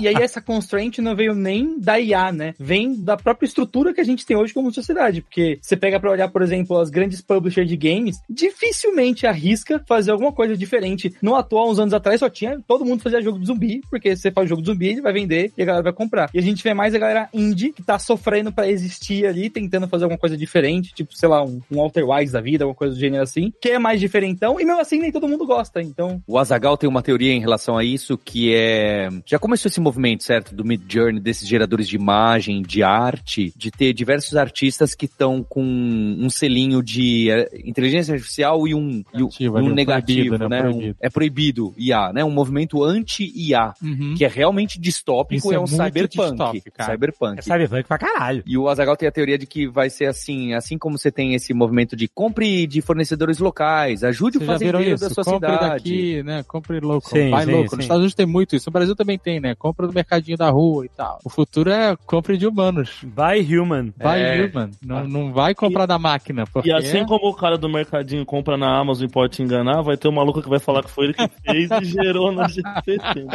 [0.00, 2.54] E aí essa constraint não veio nem da IA, né?
[2.58, 5.20] Vem da própria estrutura que a gente tem hoje como sociedade.
[5.20, 10.10] Porque você pega pra olhar, por exemplo, as grandes publishers de games, dificilmente arrisca fazer
[10.10, 11.14] alguma coisa diferente.
[11.20, 14.30] No atual, uns anos atrás, só tinha todo mundo fazia jogo de zumbi, porque você
[14.30, 16.30] faz jogo de zumbi, ele vai vender e a galera vai comprar.
[16.32, 19.88] E a gente vê mais a galera indie que tá sofrendo pra existir ali, tentando
[19.88, 22.94] fazer alguma coisa diferente, tipo, sei lá, um, um Walter Wise da vida, alguma coisa
[22.94, 25.82] do gênero assim, que é mais diferentão, e mesmo assim nem todo mundo gosta.
[25.82, 29.08] Então, O Azagal tem uma teoria em relação a isso que é.
[29.26, 30.54] Já começou esse movimento, certo?
[30.54, 35.42] Do Mid Journey, desses geradores de imagem, de arte, de ter diversos artistas que estão
[35.42, 39.74] com um selinho de eh, inteligência artificial e um, um- Negativo, e um ali, um
[39.74, 40.62] negativo, proibido, né?
[40.62, 40.68] né?
[40.68, 40.96] Um- Proibido.
[41.00, 42.24] é proibido IA, né?
[42.24, 44.14] Um movimento anti-IA, Uhum.
[44.16, 46.30] que é realmente distópico, Isso é, é um muito cyberpunk.
[46.30, 46.92] distópico, cara.
[46.92, 47.38] Cyberpunk.
[47.38, 48.42] É cyberpunk pra caralho.
[48.46, 51.34] E o Azagal tem a teoria de que vai ser assim, assim como você tem
[51.34, 55.08] esse movimento de compre de fornecedores locais, ajude Vocês o fazendeiro isso?
[55.08, 55.70] da sua Compre cidade.
[55.74, 56.42] daqui, né?
[56.46, 57.10] Compre local.
[57.10, 57.68] Sim, Vai sim, local.
[57.70, 57.76] sim.
[57.76, 58.68] Nos Estados Unidos tem muito isso.
[58.68, 59.54] No Brasil também tem, né?
[59.54, 61.18] Compra do mercadinho da rua e tal.
[61.24, 62.98] O futuro é compra de humanos.
[63.04, 63.92] Vai human.
[63.96, 64.44] Vai É.
[64.44, 64.70] human.
[64.84, 66.44] Não, não vai comprar da máquina.
[66.46, 69.82] Porque E assim como o cara do mercadinho compra na Amazon e pode te enganar,
[69.82, 72.46] vai ter um maluco que vai falar que foi ele que fez e gerou na
[72.48, 73.26] GPT.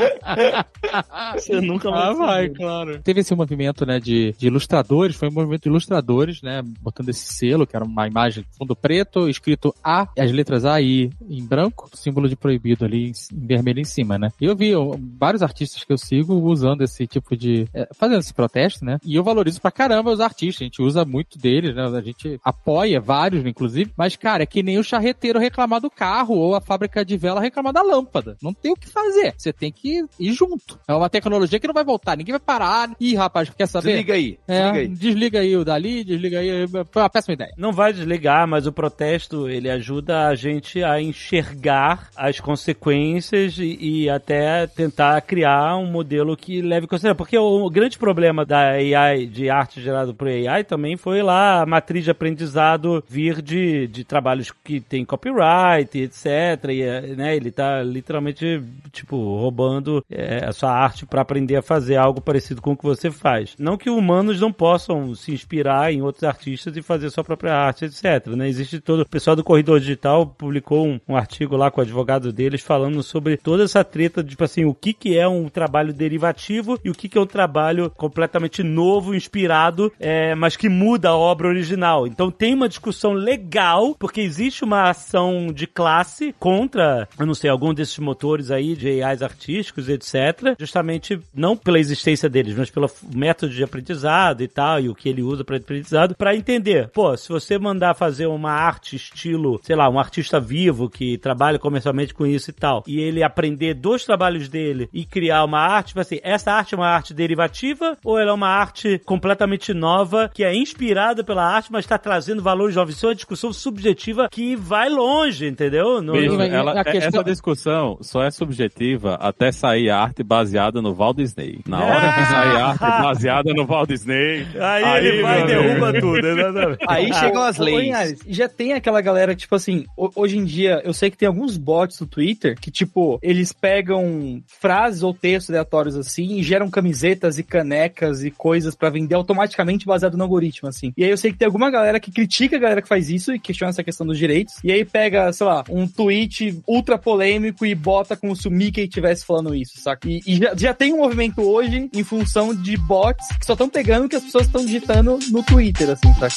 [1.36, 3.00] Você nunca vai Ah, vai, claro.
[3.02, 7.34] Teve esse movimento, né, de, de ilustradores, foi um movimento de ilustradores, né, botando esse
[7.34, 11.12] selo, que era uma imagem de fundo preto, escrito A, as letras A e I
[11.30, 14.30] em branco, símbolo de proibido ali em, vermelho em cima, né.
[14.40, 14.72] E eu vi
[15.20, 19.16] vários artistas que eu sigo usando esse tipo de, é, fazendo esse protesto, né, e
[19.16, 23.00] eu valorizo pra caramba os artistas, a gente usa muito deles, né, a gente apoia
[23.00, 27.04] vários, inclusive, mas, cara, é que nem o charreteiro reclamar do carro ou a fábrica
[27.04, 28.38] de vela reclamar da lâmpada.
[28.42, 29.34] Não tem o que fazer.
[29.38, 30.80] Você tem que ir junto.
[30.88, 32.16] É uma tecnologia que não vai voltar.
[32.18, 32.92] Ninguém vai parar.
[33.00, 33.90] Ih, rapaz, quer saber?
[33.90, 34.40] Desliga aí.
[34.48, 34.88] É, Desliga aí.
[34.88, 36.68] desliga aí o dali, desliga aí.
[36.92, 37.54] Foi uma péssima ideia.
[37.58, 38.17] Não vai desligar,
[38.48, 45.20] mas o protesto ele ajuda a gente a enxergar as consequências e, e até tentar
[45.22, 47.16] criar um modelo que leve em consideração.
[47.18, 51.66] Porque o, grande problema da AI, de arte gerada por AI, também foi lá a
[51.66, 56.26] matriz de aprendizado vir de, de trabalhos que tem copyright, etc.
[56.70, 58.62] E, né, ele tá literalmente,
[58.92, 62.84] tipo, roubando eh, a sua arte para aprender a fazer algo parecido com o que
[62.84, 63.56] você faz.
[63.60, 67.86] Não que humanos não possam se inspirar em outros artistas e fazer sua própria arte,
[67.86, 68.04] etc.
[68.36, 68.48] Né?
[68.48, 69.02] Existe todo.
[69.02, 73.02] O pessoal do Corredor Digital publicou um, um artigo lá com o advogado deles falando
[73.04, 76.94] sobre toda essa treta, tipo assim, o que, que é um trabalho derivativo e o
[76.94, 82.08] que, que é um trabalho completamente novo, inspirado, é, mas que muda a obra original.
[82.08, 87.50] Então tem uma discussão legal, porque existe uma ação de classe contra, eu não sei,
[87.50, 90.56] algum desses motores aí de AIs artísticos, etc.
[90.60, 95.10] Justamente não pela existência deles, mas pelo método de aprendizado e tal, e o que
[95.10, 96.90] ele usa para aprendizado, para entender.
[96.90, 101.60] Pô, se você mandar fazer uma arte estilo, sei lá, um artista vivo que trabalha
[101.60, 105.88] comercialmente com isso e tal, e ele aprender dos trabalhos dele e criar uma arte,
[105.90, 110.30] tipo assim, essa arte é uma arte derivativa ou ela é uma arte completamente nova
[110.34, 112.96] que é inspirada pela arte, mas está trazendo valores novos?
[112.96, 116.02] Isso é uma discussão subjetiva que vai longe, entendeu?
[116.02, 120.82] No- Bicho, no- ela- a questão- Essa discussão só é subjetiva até sair arte baseada
[120.82, 121.60] no Walt Disney.
[121.68, 124.46] Na hora que sair arte baseada no Walt Disney.
[124.60, 126.78] Aí, ele vai e derruba tudo, exatamente.
[126.88, 127.87] Aí chegam as leis.
[127.88, 131.28] Linhares, já tem aquela galera, tipo assim, ho- hoje em dia, eu sei que tem
[131.28, 136.70] alguns bots no Twitter que, tipo, eles pegam frases ou textos aleatórios assim e geram
[136.70, 140.94] camisetas e canecas e coisas pra vender automaticamente baseado no algoritmo, assim.
[140.98, 143.34] E aí eu sei que tem alguma galera que critica a galera que faz isso
[143.34, 144.56] e questiona essa questão dos direitos.
[144.64, 148.84] E aí pega, sei lá, um tweet ultra polêmico e bota como se o Mickey
[148.84, 150.08] estivesse falando isso, saca?
[150.10, 153.70] E, e já, já tem um movimento hoje em função de bots que só estão
[153.70, 156.36] pegando o que as pessoas estão digitando no Twitter, assim, saca?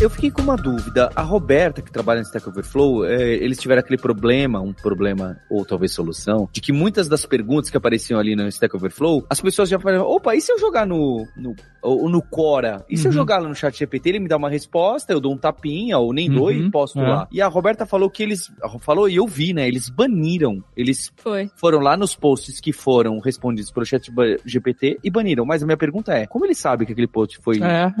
[0.00, 1.10] Eu fiquei com uma dúvida.
[1.16, 5.64] A Roberta, que trabalha no Stack Overflow, é, eles tiveram aquele problema, um problema, ou
[5.64, 9.68] talvez solução, de que muitas das perguntas que apareciam ali no Stack Overflow, as pessoas
[9.68, 12.84] já falavam, opa, e se eu jogar no, no, ou no Quora?
[12.88, 13.12] E se eu Uhum.
[13.16, 16.12] jogar lá no chat GPT, ele me dá uma resposta, eu dou um tapinha, ou
[16.12, 17.08] nem dou e Uhum, posto é.
[17.08, 17.26] lá.
[17.32, 21.50] E a Roberta falou que eles, falou, e eu vi, né, eles baniram, eles Foi.
[21.56, 24.08] foram lá nos posts que foram respondidos pelo chat
[24.44, 25.44] GPT e baniram.
[25.44, 27.92] Mas a minha pergunta é, como ele sabe que aquele post foi É,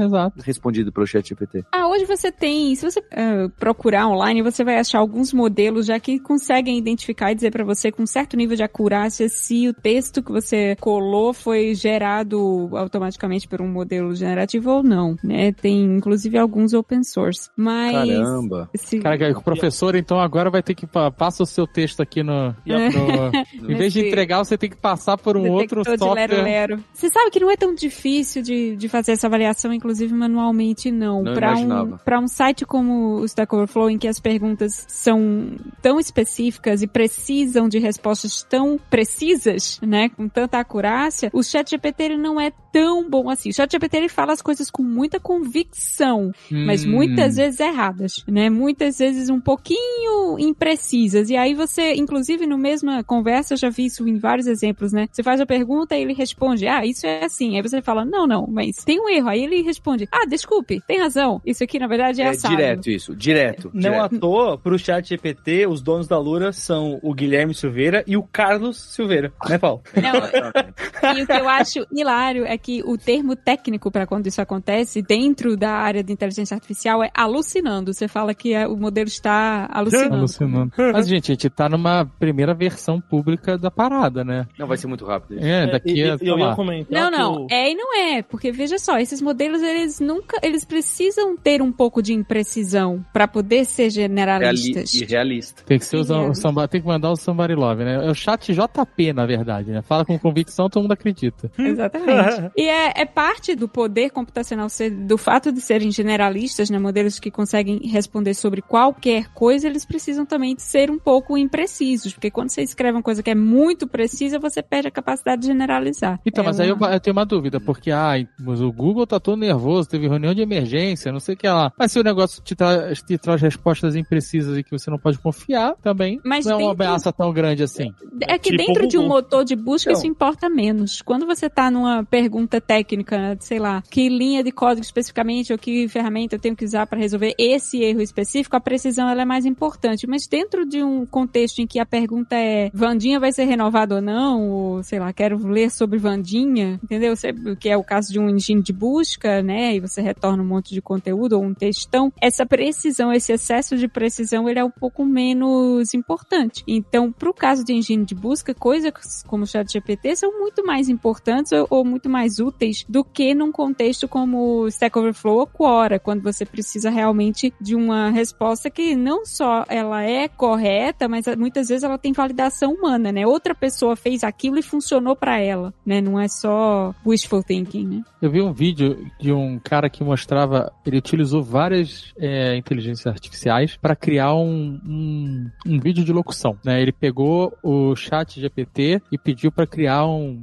[0.44, 1.64] respondido pelo chat GPT?
[1.72, 5.98] Ah, hoje você tem, se você ah, procurar online, você vai achar alguns modelos já
[5.98, 10.22] que conseguem identificar e dizer pra você com certo nível de acurácia se o texto
[10.22, 15.52] que você colou foi gerado automaticamente por um modelo generativo ou não, né?
[15.52, 17.50] Tem inclusive alguns open source.
[17.56, 18.70] Mas Caramba.
[18.74, 22.22] se- Cara, o professor então agora vai ter que pa- passa o seu texto aqui
[22.22, 22.52] no, no-
[23.70, 26.28] em vez de entregar, você tem que passar por um outro detector de software.
[26.30, 26.84] lero-lero.
[26.92, 31.22] Você sabe que não é tão difícil de, de fazer essa avaliação, inclusive manualmente, não.
[31.22, 32.02] Não Pra um, imaginava.
[32.04, 36.86] pra um site como o Stack Overflow, em que as perguntas são tão específicas e
[36.86, 43.08] precisam de respostas tão precisas, né, com tanta acurácia, o ChatGPT ele não é tão
[43.08, 43.50] bom assim.
[43.50, 46.90] O ChatGPT ele fala as coisas com muita convicção, mas Hum.
[46.90, 48.48] muitas vezes erradas, né?
[48.50, 51.30] Muitas vezes um pouquinho imprecisas.
[51.30, 55.08] E aí você, inclusive no mesma conversa, eu já vi isso em vários exemplos, né?
[55.10, 57.56] Você faz a pergunta e ele responde, ah, isso é assim.
[57.56, 59.28] Aí você fala, não, não, mas tem um erro.
[59.28, 61.40] Aí ele responde, ah, desculpe, tem razão.
[61.44, 62.54] Isso aqui na verdade é, É assado.
[62.54, 63.68] direto isso, direto.
[63.74, 64.14] Não direto.
[64.14, 68.22] à toa, pro chat GPT, os donos da Lura são o Guilherme Silveira e o
[68.22, 69.82] Carlos Silveira, né, Paulo?
[69.96, 74.40] Não, e o que eu acho hilário é que o termo técnico para quando isso
[74.40, 77.92] acontece dentro da área de inteligência artificial é alucinando.
[77.92, 80.14] Você fala que é- o modelo está alucinando.
[80.14, 80.72] Alucinando.
[80.92, 84.46] Mas, gente, a gente tá numa primeira versão pública da parada, né?
[84.58, 85.38] Não vai ser muito rápido.
[85.38, 85.46] isso.
[85.46, 86.16] É, daqui E- a.
[86.20, 88.98] e- eu ia comentar Não, não, que o- é e não é, porque veja só,
[88.98, 93.90] esses modelos eles nunca, eles precisam ter ter um pouco de imprecisão para poder ser
[93.90, 94.92] generalistas.
[94.92, 95.62] Reali e realista.
[95.64, 98.06] Tem que ser o, samba, tem que mandar o Somebody Love, né?
[98.06, 99.82] É o chat JP, na verdade, né?
[99.82, 101.50] Fala com convicção, todo mundo acredita.
[101.58, 102.50] Exatamente.
[102.56, 107.18] e é, é parte do poder computacional ser, do fato de serem generalistas, né, modelos
[107.18, 112.30] que conseguem responder sobre qualquer coisa, eles precisam também de ser um pouco imprecisos, porque
[112.30, 116.20] quando você escreve uma coisa que é muito precisa, você perde a capacidade de generalizar.
[116.24, 119.06] Então, É mas aí eu, uma- eu tenho uma dúvida, porque, ai, mas o Google
[119.06, 121.72] tá todo nervoso, teve reunião de emergência, não sei o que lá.
[121.78, 125.18] Mas se o negócio te, tra te traz respostas imprecisas e que você não pode
[125.18, 127.92] confiar, também Mas não é uma ameaça tão grande assim.
[128.22, 129.16] É que Tipo dentro o de um Google.
[129.16, 129.98] motor de busca Então.
[130.00, 131.02] isso importa menos.
[131.02, 135.88] Quando você tá numa pergunta técnica, sei lá, que linha de código especificamente ou que
[135.88, 139.44] ferramenta eu tenho que usar para resolver esse erro específico, a precisão ela é mais
[139.46, 140.06] importante.
[140.06, 144.00] Mas dentro de um contexto em que a pergunta é Vandinha vai ser renovada ou
[144.02, 147.14] não, ou sei lá, quero ler sobre Vandinha, entendeu?
[147.16, 149.74] Você- Que é o caso de um engine de busca, né?
[149.76, 152.12] E você retorna um monte de conteúdo ou um textão.
[152.20, 156.62] Essa precisão, esse excesso de precisão, ele é um pouco menos importante.
[156.66, 161.52] Então, pro caso de engine de busca, coisas como o ChatGPT são muito mais importantes
[161.52, 166.22] ou, ou muito mais úteis do que num contexto como Stack Overflow ou Quora, quando
[166.22, 171.84] você precisa realmente de uma resposta que não só ela é correta, mas muitas vezes
[171.84, 173.26] ela tem validação humana, né?
[173.26, 176.00] Outra pessoa fez aquilo e funcionou para ela, né?
[176.00, 178.02] Não é só wishful thinking, né?
[178.20, 183.76] Eu vi um vídeo de um cara que mostrava, ele utilizou várias é, inteligências artificiais
[183.76, 186.58] para criar um, um, um vídeo de locução.
[186.64, 186.80] Né?
[186.80, 190.42] Ele pegou o chat GPT e pediu para criar um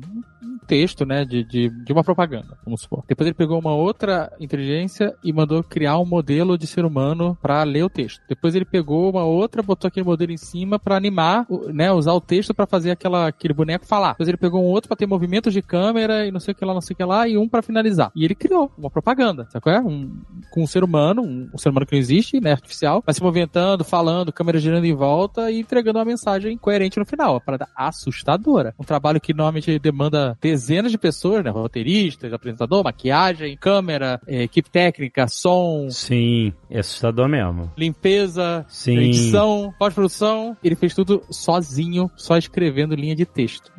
[0.65, 3.03] texto né, de, de, de uma propaganda, vamos supor.
[3.07, 7.63] Depois ele pegou uma outra inteligência e mandou criar um modelo de ser humano para
[7.63, 8.21] ler o texto.
[8.27, 12.21] Depois ele pegou uma outra, botou aquele modelo em cima para animar, né, usar o
[12.21, 14.11] texto para fazer aquela, aquele boneco falar.
[14.11, 16.65] Depois ele pegou um outro para ter movimentos de câmera e não sei o que
[16.65, 18.11] lá, não sei o que lá, e um para finalizar.
[18.15, 19.79] E ele criou uma propaganda, sabe qual é?
[19.79, 23.13] Um, com um ser humano, um, um ser humano que não existe, né, artificial, vai
[23.13, 27.33] se movimentando, falando, câmera girando em volta e entregando uma mensagem coerente no final.
[27.33, 28.73] Uma parada assustadora.
[28.79, 34.69] Um trabalho que normalmente demanda dezenas de pessoas, né, roteiristas, apresentador, maquiagem, câmera, eh, equipe
[34.69, 37.69] técnica, som, Sim, é assustador mesmo.
[37.77, 38.97] limpeza, Sim.
[38.99, 40.55] edição, pós-produção.
[40.63, 43.71] Ele fez tudo sozinho, só escrevendo linha de texto.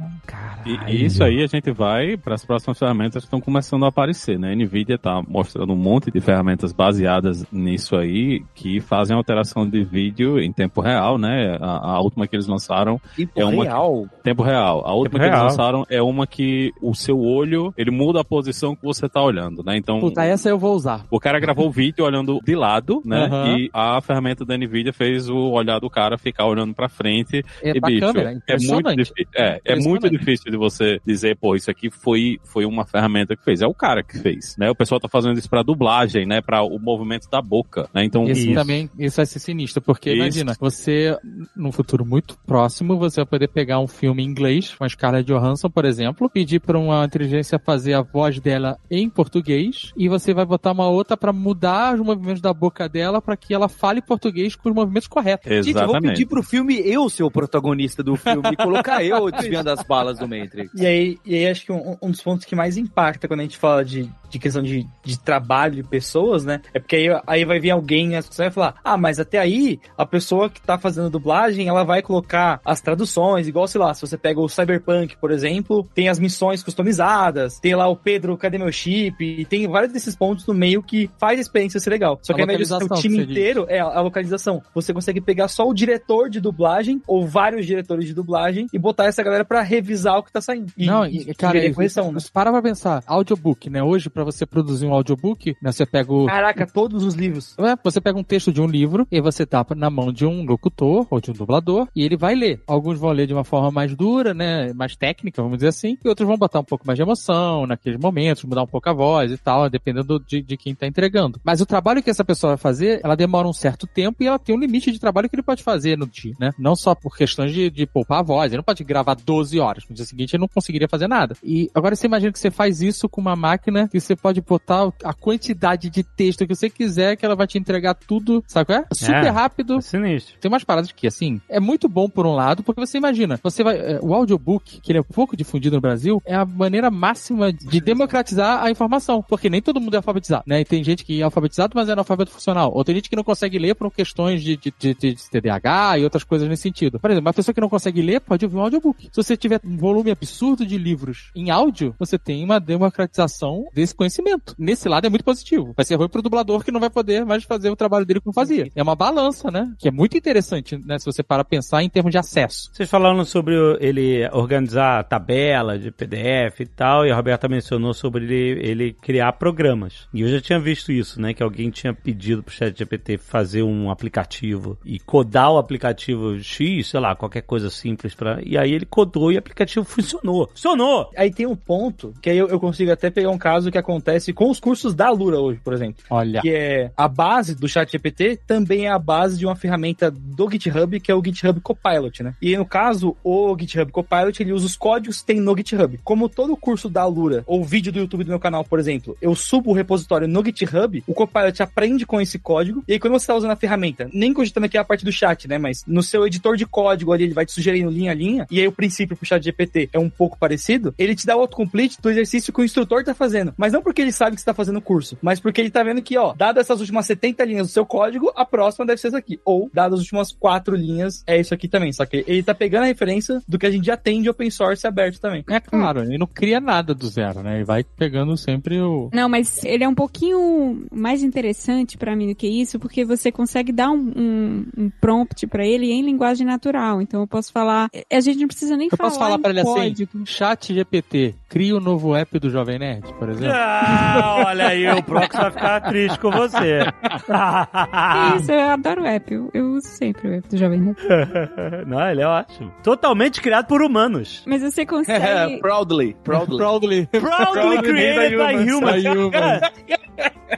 [0.66, 3.89] E, e isso aí a gente vai para as próximas ferramentas que estão começando a
[3.89, 4.53] aparecer, né?
[4.53, 9.83] A Nvidia tá mostrando um monte de ferramentas baseadas nisso aí que fazem alteração de
[9.83, 11.57] vídeo em tempo real, né?
[11.61, 14.07] A, a última que eles lançaram Tipo, É uma- real.
[14.22, 14.83] tempo real.
[14.87, 15.45] A última Tempo que eles real.
[15.47, 19.62] lançaram é uma que o seu olho, ele muda a posição que você tá olhando,
[19.62, 19.76] né?
[19.76, 21.06] Então, Puta, essa eu vou usar.
[21.10, 23.24] o cara gravou o vídeo olhando de lado, né?
[23.26, 23.56] Aham.
[23.58, 27.44] E a ferramenta da Nvidia fez o olhar do cara ficar olhando pra frente.
[27.62, 29.26] É e, bicho, câmera, é muito difícil.
[29.36, 33.44] É, é muito difícil de você dizer, pô, isso aqui foi, foi uma ferramenta que
[33.44, 33.62] fez.
[33.62, 34.70] É o cara que fez, né?
[34.70, 36.40] O pessoal tá fazendo isso pra dublagem, né?
[36.40, 38.04] Pra o movimento da boca, né?
[38.04, 38.54] Então, Esse Isso.
[38.54, 40.18] também, isso vai ser sinistro, porque Isso.
[40.18, 41.16] imagina, você,
[41.56, 45.26] num futuro muito próximo, você vai poder pegar um filme em inglês, com a Scarlett
[45.26, 50.34] Johansson, por exemplo, pedir pra uma inteligência fazer a voz dela em português, e você
[50.34, 54.00] vai botar uma outra pra mudar os movimentos da boca dela pra que ela fale
[54.02, 55.50] português com os movimentos corretos.
[55.50, 56.12] Gente, eu vou exatamente.
[56.12, 60.18] pedir pro filme eu ser o protagonista do filme e colocar eu desviando as balas
[60.18, 60.70] do Matrix.
[60.86, 63.42] E aí, e aí acho que um, um dos pontos que mais impacta quando a
[63.42, 66.61] gente fala de, de questão de, de trabalho de pessoas, né?
[66.74, 69.79] É porque aí, aí vai vir alguém e você vai falar, ah, mas até aí
[69.97, 74.01] a pessoa que tá fazendo dublagem, ela vai colocar as traduções, igual, sei lá, se
[74.01, 78.59] você pega o Cyberpunk, por exemplo, tem as missões customizadas, tem lá o Pedro, cadê
[78.59, 79.24] meu chip?
[79.24, 82.18] E tem vários desses pontos no meio que faz a experiência ser legal.
[82.22, 83.31] Só A que ao invés de o time você diz.
[83.31, 84.62] inteiro, é a, localização.
[84.74, 89.07] Você consegue pegar só o diretor de dublagem ou vários diretores de dublagem e botar
[89.07, 90.72] essa galera pra revisar o que tá saindo.
[90.77, 92.20] E, Não, e, cara, e- correção, né?
[92.33, 93.83] para pra pensar, audiobook, né?
[93.83, 97.57] Hoje, pra você produzir um audiobook, né, você pega o, Caraca, todos os livros.
[97.59, 100.45] É, você pega um texto de um livro e você tapa na mão de um
[100.45, 102.61] locutor ou de um dublador e ele vai ler.
[102.66, 106.09] Alguns vão ler de uma forma mais dura, né, mais técnica, vamos dizer assim, e
[106.09, 109.31] outros vão botar um pouco mais de emoção naqueles momentos, mudar um pouco a voz
[109.31, 111.41] e tal, dependendo de, de quem tá entregando.
[111.45, 114.39] Mas o trabalho que essa pessoa vai fazer, ela demora um certo tempo e ela
[114.39, 116.51] tem um limite de trabalho que ele pode fazer no dia, né?
[116.59, 119.85] Não só por questões de, de poupar a voz, ele não pode gravar 12 horas,
[119.89, 121.37] no dia seguinte ele não conseguiria fazer nada.
[121.43, 124.90] E agora você imagina que você faz isso com uma máquina que você pode botar
[125.04, 128.78] a quantidade de texto que você quiser, que ela vai te entregar tudo, sabe qual
[128.80, 128.84] é?
[128.94, 129.28] Super É.
[129.30, 129.76] rápido.
[129.76, 130.36] É sinistro.
[130.40, 133.62] Tem umas paradas que, assim, é muito bom por um lado, porque você imagina, você
[133.62, 133.76] vai.
[133.76, 137.80] é, o audiobook, que ele é pouco difundido no Brasil, é a maneira máxima de
[137.80, 139.22] democratizar a informação.
[139.28, 140.61] Porque nem todo mundo é alfabetizado, né?
[140.61, 142.72] E tem gente que é alfabetizado, mas é analfabeto funcional.
[142.74, 146.04] Ou tem gente que não consegue ler por questões de, de, de, de TDAH e
[146.04, 146.98] outras coisas nesse sentido.
[147.00, 149.04] Por exemplo, uma pessoa que não consegue ler pode ouvir um audiobook.
[149.12, 153.94] Se você tiver um volume absurdo de livros em áudio, você tem uma democratização desse
[153.97, 154.55] conhecimento.
[154.59, 155.72] Nesse lado é muito positivo.
[155.76, 158.32] Vai ser ruim pro dublador que não vai poder mais fazer o trabalho dele como
[158.32, 158.70] fazia.
[158.74, 159.72] É uma balança, né?
[159.78, 160.99] Que é muito interessante, né?
[160.99, 162.70] Se você para pensar em termos de acesso.
[162.72, 168.24] Vocês falaram sobre ele organizar tabela de PDF e tal, e a Roberta mencionou sobre
[168.24, 170.09] ele, ele criar programas.
[170.12, 171.34] E eu já tinha visto isso, né?
[171.34, 177.01] Que alguém tinha pedido pro ChatGPT fazer um aplicativo e codar o aplicativo X, sei
[177.01, 178.40] lá, qualquer coisa simples para.
[178.44, 180.49] E aí ele codou e o aplicativo funcionou.
[180.49, 181.11] Funcionou!
[181.16, 184.32] Aí tem um ponto que aí eu, eu consigo até pegar um caso que acontece
[184.32, 186.05] com os cursos da Lura hoje, por exemplo.
[186.11, 186.41] Olha.
[186.41, 190.51] Que é a base do chat GPT também é a base de uma ferramenta do
[190.51, 192.34] GitHub, que é o GitHub Copilot, né?
[192.43, 195.99] E no caso, o GitHub Copilot, ele usa os códigos que tem no GitHub.
[196.03, 199.34] Como todo curso da Lura, ou vídeo do YouTube do meu canal, por exemplo, eu
[199.34, 203.24] subo o repositório no GitHub, o Copilot aprende com esse código, e aí quando você
[203.24, 205.59] está usando a ferramenta, nem cogitando aqui a parte do chat, né?
[205.59, 208.61] Mas no seu editor de código ali, ele vai te sugerindo linha a linha, e
[208.61, 212.01] aí o princípio pro chat GPT é um pouco parecido, ele te dá o autocomplete
[212.01, 213.55] do exercício que o instrutor tá fazendo.
[213.57, 215.83] Mas não porque ele sabe que você tá fazendo o curso, mas porque ele tá
[215.83, 219.09] vendo que, ó, dado essas últimas 70 linhas do seu código, a próxima deve ser
[219.09, 219.39] essa aqui.
[219.45, 221.93] Ou, dadas as últimas quatro linhas, é isso aqui também.
[221.93, 224.51] Só que ele tá pegando a referência do que a gente já tem de open
[224.51, 225.45] source aberto também.
[225.49, 227.57] É claro, ele não cria nada do zero, né?
[227.57, 229.11] Ele vai pegando sempre o.
[229.12, 233.31] Não, mas ele é um pouquinho mais interessante pra mim do que isso, porque você
[233.31, 237.01] consegue dar um, um, um prompt pra ele em linguagem natural.
[237.03, 237.89] Então eu posso falar.
[238.12, 239.11] A gente não precisa nem Eu falar.
[239.11, 240.11] posso falar pra ele código.
[240.14, 243.53] assim: chat GPT, cria o novo app do Jovem Nerd, por exemplo.
[243.68, 246.80] Ah, olha aí, o Prox vai ficar triste com você.
[247.26, 249.32] Que isso, eu adoro o app.
[249.34, 250.96] Eu, eu uso sempre o app do Jovem Nerd.
[251.86, 252.72] Não, ele é ótimo.
[252.82, 254.44] Totalmente criado por humanos.
[254.46, 255.58] Mas você consegue.
[255.60, 256.56] proudly, proudly.
[256.58, 257.06] Proudly.
[257.06, 259.02] Proudly created by humans.
[259.02, 259.60] By humans.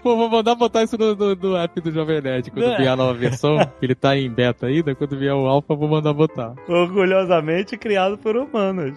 [0.03, 2.51] Pô, vou mandar botar isso no, no- no app do Jovem Nerd.
[2.51, 2.77] Quando É.
[2.77, 6.13] vier a nova versão, ele tá em beta ainda, quando vier o alpha, vou mandar
[6.13, 6.53] botar.
[6.69, 8.95] Orgulhosamente criado por humanos.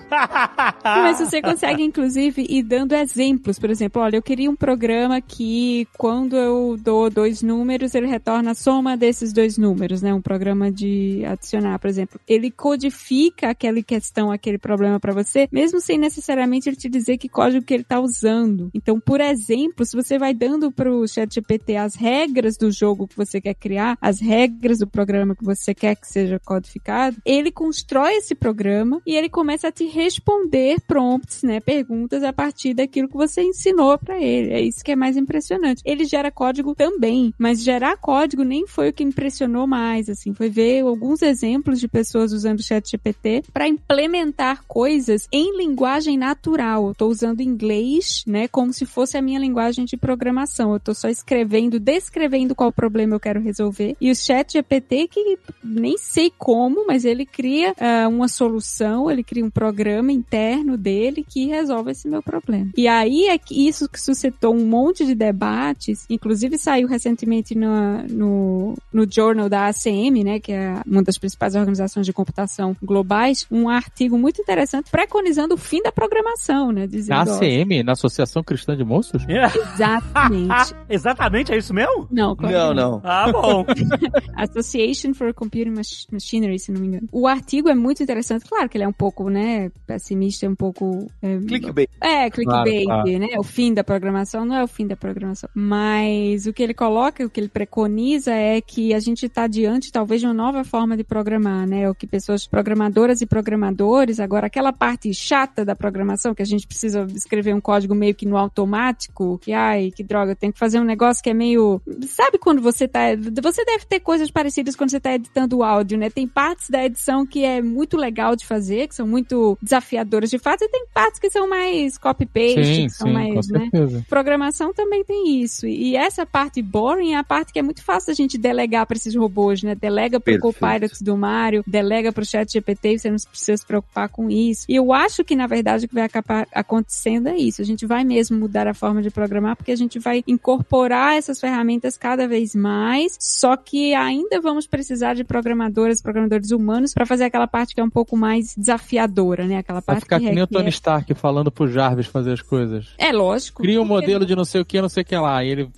[0.83, 3.57] Mas você consegue, inclusive, ir dando exemplos.
[3.57, 8.51] Por exemplo, olha, eu queria um programa que, quando eu dou dois números, ele retorna
[8.51, 10.13] a soma desses dois números, né?
[10.13, 12.19] Um programa de adicionar, por exemplo.
[12.27, 17.29] Ele codifica aquela questão, aquele problema para você, mesmo sem necessariamente ele te dizer que
[17.29, 18.69] código que ele tá usando.
[18.73, 23.39] Então, por exemplo, se você vai dando pro ChatGPT as regras do jogo que você
[23.39, 28.35] quer criar, as regras do programa que você quer que seja codificado, ele constrói esse
[28.35, 33.41] programa e ele começa a te responder prompts, né, perguntas a partir daquilo que você
[33.41, 34.53] ensinou para ele.
[34.53, 35.81] É isso que é mais impressionante.
[35.85, 40.49] Ele gera código também, mas gerar código nem foi o que impressionou mais, assim, foi
[40.49, 46.93] ver alguns exemplos de pessoas usando o ChatGPT para implementar coisas em linguagem natural.
[46.95, 50.73] Tô usando inglês, né, como se fosse a minha linguagem de programação.
[50.73, 53.95] Eu tô só escrevendo, descrevendo qual problema eu quero resolver.
[53.99, 59.45] E o ChatGPT que nem sei como, mas ele cria ah, uma solução, ele cria
[59.45, 62.71] um programa interno dele que resolve esse meu problema.
[62.75, 68.03] E aí é que isso que suscitou um monte de debates, inclusive saiu recentemente no,
[68.09, 73.45] no, no journal da ACM, né, que é uma das principais organizações de computação globais,
[73.51, 77.25] um artigo muito interessante preconizando o fim da programação, né, dizendo...
[77.25, 79.23] Na ó, ACM, na Associação Cristã de Moços?
[79.27, 80.75] Exatamente.
[80.89, 82.07] Exatamente, é isso mesmo?
[82.11, 83.01] Não, claro Não, que não.
[83.03, 83.65] Ah, bom.
[84.35, 87.07] Association for Computing Mach- Machinery, se não me engano.
[87.11, 88.45] O artigo é muito interessante.
[88.47, 91.07] Claro que ele é um pouco, né, pessimista, é um pouco...
[91.21, 91.89] É, Clickbait.
[92.01, 93.19] é, clickbait, Claro, claro.
[93.19, 93.27] né?
[93.37, 95.49] O fim da programação não é o fim da programação.
[95.53, 99.91] Mas o que ele coloca, o que ele preconiza é que a gente está diante,
[99.91, 101.89] talvez, de uma nova forma de programar, né?
[101.89, 106.65] O que pessoas programadoras e programadores, agora aquela parte chata da programação, que a gente
[106.65, 110.59] precisa escrever um código meio que no automático, que, ai, que droga, eu tenho que
[110.59, 111.81] fazer um negócio que é meio...
[112.07, 113.01] Sabe quando você tá...
[113.43, 116.09] Você deve ter coisas parecidas quando você tá editando o áudio, né?
[116.09, 120.39] Tem partes da edição que é muito legal de fazer, que são muito desafiadoras de
[120.39, 123.69] fato, e tem partes que são mais copy-paste, Sim, que são sim, mais, né?
[123.71, 124.05] certeza.
[124.09, 125.67] Programação também tem isso.
[125.67, 128.97] E essa parte boring é a parte que é muito fácil a gente delegar para
[128.97, 129.75] esses robôs, né?
[129.75, 130.59] Delega pro Perfeito.
[130.59, 134.65] Copilot do Mario, delega pro chat GPT, você não precisa se preocupar com isso.
[134.67, 137.61] E eu acho que, na verdade, o que vai acabar acontecendo é isso.
[137.61, 141.39] A gente vai mesmo mudar a forma de programar, porque a gente vai incorporar essas
[141.39, 147.25] ferramentas cada vez mais, só que ainda vamos precisar de programadoras, programadores humanos, para fazer
[147.25, 149.57] aquela parte que é um pouco mais desafiadora, né?
[149.57, 152.41] Aquela Vai parte ficar que que nem o Tony Stark falando pro Jarvis fazer as
[152.41, 152.87] coisas.
[152.97, 153.40] É lógico.
[153.49, 155.43] Cria um modelo de não sei o que, não sei o que lá.
[155.43, 155.69] E ele.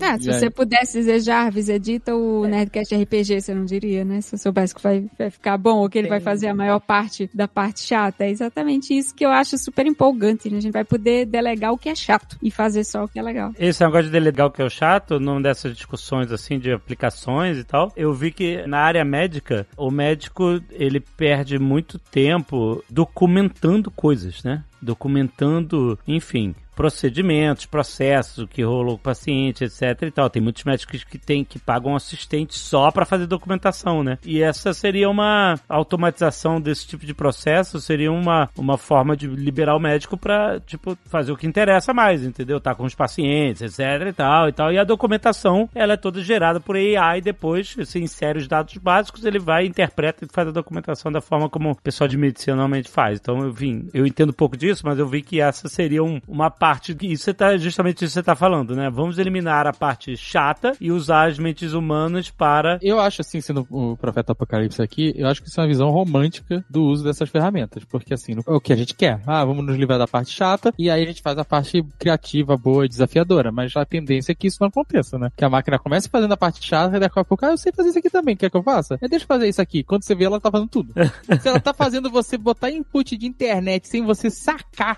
[0.00, 4.20] Ah, se aí- você pudesse dizer, Jarvis, edita o Nerdcast RPG, você não diria, né?
[4.20, 6.80] Se eu soubesse que vai, vai ficar bom ou que ele vai fazer a maior
[6.80, 8.24] parte da parte chata.
[8.24, 10.58] É exatamente isso que eu acho super empolgante, né?
[10.58, 13.22] A gente vai poder delegar o que é chato e fazer só o que é
[13.22, 13.52] legal.
[13.58, 17.58] Esse negócio de delegar o que é o chato, numa dessas discussões assim de aplicações
[17.58, 23.90] e tal, eu vi que na área médica, o médico ele perde muito tempo documentando
[23.90, 24.62] coisas, né?
[24.80, 26.54] Documentando, enfim.
[26.78, 30.30] procedimentos, processos, o que rolou com o paciente, etc e tal.
[30.30, 34.16] Tem muitos médicos que tem que pagam assistente só para fazer documentação, né?
[34.24, 39.74] E essa seria uma automatização desse tipo de processo, seria uma, uma forma de liberar
[39.74, 42.60] o médico para tipo fazer o que interessa mais, entendeu?
[42.60, 44.72] Tá com os pacientes, etc e tal e tal.
[44.72, 49.24] E a documentação, ela é toda gerada por AI depois você insere os dados básicos,
[49.24, 52.88] ele vai interpreta e faz a documentação da forma como o pessoal de medicina normalmente
[52.88, 53.18] faz.
[53.18, 56.20] Então, eu vim, eu entendo um pouco disso, mas eu vi que essa seria um,
[56.26, 58.90] uma parte que isso tá justamente isso que você tá falando, né?
[58.90, 63.66] Vamos eliminar a parte chata e usar as mentes humanas para Eu acho, assim, sendo
[63.70, 67.28] o profeta Apocalipse aqui, eu acho que isso é uma visão romântica do uso dessas
[67.28, 67.84] ferramentas.
[67.84, 69.20] Porque, assim, o que a gente quer.
[69.26, 72.56] Ah, vamos nos livrar da parte chata e aí a gente faz a parte criativa,
[72.56, 73.50] boa e desafiadora.
[73.50, 75.30] Mas a tendência é que isso não aconteça, né?
[75.36, 77.72] Que a máquina comece fazendo a parte chata e daqui a pouco, ah, eu sei
[77.72, 78.98] fazer isso aqui também, quer que eu faça?
[79.00, 79.82] É, deixa eu fazer isso aqui.
[79.82, 80.92] Quando você vê, ela tá fazendo tudo.
[81.40, 84.30] Se ela tá fazendo você botar input de internet sem você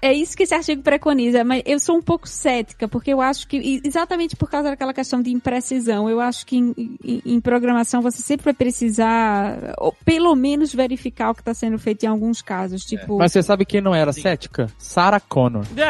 [0.03, 3.47] É isso que esse artigo preconiza, mas eu sou um pouco cética, porque eu acho
[3.49, 8.01] que, exatamente por causa daquela questão de imprecisão, eu acho que em, em- em programação
[8.03, 12.43] você sempre vai precisar, ou pelo menos verificar o que está sendo feito em alguns
[12.43, 13.19] casos, tipo...
[13.19, 14.69] Mas você sabe quem não era cética?
[14.79, 15.65] Sarah Connor.